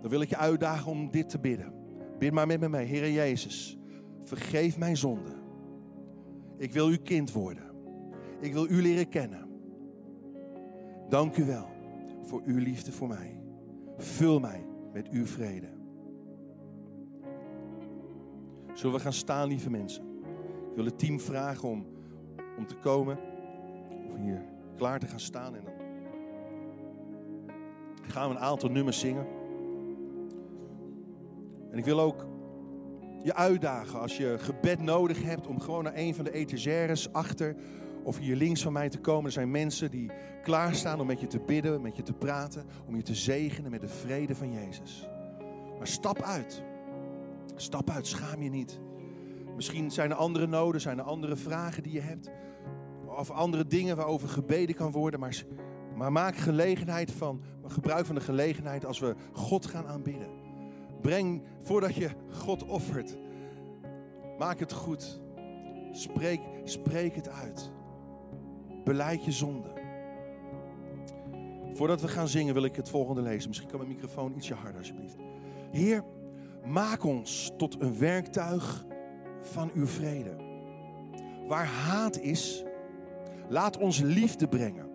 dan 0.00 0.10
wil 0.10 0.20
ik 0.20 0.28
je 0.28 0.36
uitdagen 0.36 0.90
om 0.90 1.10
dit 1.10 1.28
te 1.28 1.38
bidden. 1.38 1.72
Bid 2.18 2.32
maar 2.32 2.46
met 2.46 2.60
me 2.60 2.68
mee, 2.68 2.86
Heer 2.86 3.10
Jezus, 3.10 3.78
vergeef 4.24 4.78
mijn 4.78 4.96
zonde. 4.96 5.40
Ik 6.58 6.72
wil 6.72 6.86
uw 6.86 7.02
kind 7.02 7.32
worden. 7.32 7.70
Ik 8.40 8.52
wil 8.52 8.70
u 8.70 8.82
leren 8.82 9.08
kennen. 9.08 9.48
Dank 11.08 11.36
u 11.36 11.44
wel 11.44 11.66
voor 12.22 12.42
uw 12.44 12.58
liefde 12.58 12.92
voor 12.92 13.08
mij. 13.08 13.40
Vul 13.96 14.40
mij 14.40 14.64
met 14.92 15.08
uw 15.08 15.26
vrede. 15.26 15.68
Zullen 18.72 18.96
we 18.96 19.02
gaan 19.02 19.12
staan, 19.12 19.48
lieve 19.48 19.70
mensen? 19.70 20.04
Ik 20.70 20.74
wil 20.74 20.84
het 20.84 20.98
team 20.98 21.20
vragen 21.20 21.68
om, 21.68 21.86
om 22.58 22.66
te 22.66 22.76
komen. 22.76 23.18
Of 24.06 24.16
hier 24.16 24.42
klaar 24.76 24.98
te 24.98 25.06
gaan 25.06 25.20
staan. 25.20 25.54
En 25.54 25.62
dan 25.64 25.72
gaan 28.10 28.28
we 28.28 28.34
een 28.34 28.42
aantal 28.42 28.68
nummers 28.68 28.98
zingen. 28.98 29.26
En 31.70 31.78
ik 31.78 31.84
wil 31.84 32.00
ook 32.00 32.26
je 33.22 33.34
uitdagen 33.34 34.00
als 34.00 34.16
je 34.16 34.36
gebed 34.38 34.80
nodig 34.80 35.22
hebt 35.22 35.46
om 35.46 35.60
gewoon 35.60 35.84
naar 35.84 35.96
een 35.96 36.14
van 36.14 36.24
de 36.24 36.32
etagères 36.32 37.12
achter 37.12 37.56
of 38.02 38.18
hier 38.18 38.36
links 38.36 38.62
van 38.62 38.72
mij 38.72 38.88
te 38.88 38.98
komen. 38.98 39.24
Er 39.24 39.32
zijn 39.32 39.50
mensen 39.50 39.90
die 39.90 40.10
klaarstaan 40.42 41.00
om 41.00 41.06
met 41.06 41.20
je 41.20 41.26
te 41.26 41.40
bidden, 41.40 41.80
met 41.80 41.96
je 41.96 42.02
te 42.02 42.12
praten, 42.12 42.66
om 42.86 42.96
je 42.96 43.02
te 43.02 43.14
zegenen 43.14 43.70
met 43.70 43.80
de 43.80 43.88
vrede 43.88 44.34
van 44.34 44.52
Jezus. 44.52 45.08
Maar 45.78 45.86
stap 45.86 46.22
uit. 46.22 46.62
Stap 47.56 47.90
uit, 47.90 48.06
schaam 48.06 48.42
je 48.42 48.50
niet. 48.50 48.80
Misschien 49.56 49.90
zijn 49.90 50.10
er 50.10 50.16
andere 50.16 50.46
noden, 50.46 50.80
zijn 50.80 50.98
er 50.98 51.04
andere 51.04 51.36
vragen 51.36 51.82
die 51.82 51.92
je 51.92 52.00
hebt. 52.00 52.30
Of 53.06 53.30
andere 53.30 53.66
dingen 53.66 53.96
waarover 53.96 54.28
gebeden 54.28 54.74
kan 54.74 54.92
worden. 54.92 55.20
Maar, 55.20 55.44
maar 55.94 56.12
maak 56.12 56.36
gelegenheid 56.36 57.12
van, 57.12 57.42
gebruik 57.66 58.06
van 58.06 58.14
de 58.14 58.20
gelegenheid 58.20 58.86
als 58.86 58.98
we 58.98 59.14
God 59.32 59.66
gaan 59.66 59.86
aanbidden. 59.86 60.28
Breng, 61.00 61.42
voordat 61.58 61.94
je 61.94 62.10
God 62.30 62.64
offert, 62.64 63.16
maak 64.38 64.58
het 64.58 64.72
goed. 64.72 65.20
Spreek, 65.92 66.40
spreek 66.64 67.14
het 67.14 67.28
uit. 67.28 67.72
Beleid 68.84 69.24
je 69.24 69.32
zonde. 69.32 69.68
Voordat 71.72 72.00
we 72.00 72.08
gaan 72.08 72.28
zingen 72.28 72.54
wil 72.54 72.64
ik 72.64 72.76
het 72.76 72.88
volgende 72.88 73.22
lezen. 73.22 73.48
Misschien 73.48 73.68
kan 73.68 73.78
mijn 73.78 73.90
microfoon 73.90 74.34
ietsje 74.36 74.54
harder 74.54 74.78
alsjeblieft. 74.78 75.16
Heer, 75.70 76.04
maak 76.64 77.04
ons 77.04 77.52
tot 77.56 77.80
een 77.80 77.98
werktuig 77.98 78.84
van 79.40 79.70
uw 79.74 79.86
vrede. 79.86 80.36
Waar 81.48 81.66
haat 81.66 82.18
is, 82.18 82.64
laat 83.48 83.78
ons 83.78 84.00
liefde 84.00 84.48
brengen. 84.48 84.90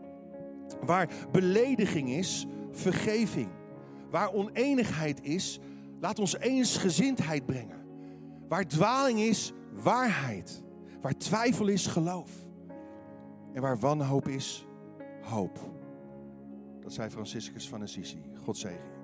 Waar 0.86 1.10
belediging 1.32 2.10
is, 2.10 2.46
vergeving. 2.72 3.50
Waar 4.10 4.34
oneenigheid 4.34 5.24
is, 5.24 5.60
laat 6.00 6.20
ons 6.20 6.38
eensgezindheid 6.38 7.46
brengen. 7.46 7.86
Waar 8.48 8.68
dwaling 8.68 9.20
is, 9.20 9.54
waarheid. 9.74 10.64
Waar 11.02 11.18
twijfel 11.18 11.68
is, 11.68 11.88
geloof. 11.88 12.47
En 13.54 13.62
waar 13.62 13.80
wanhoop 13.80 14.28
is, 14.28 14.66
hoop. 15.22 15.60
Dat 16.80 16.94
zei 16.94 17.10
Franciscus 17.10 17.70
van 17.70 17.82
Assisi. 17.82 18.22
God 18.44 18.58
zegen 18.58 18.97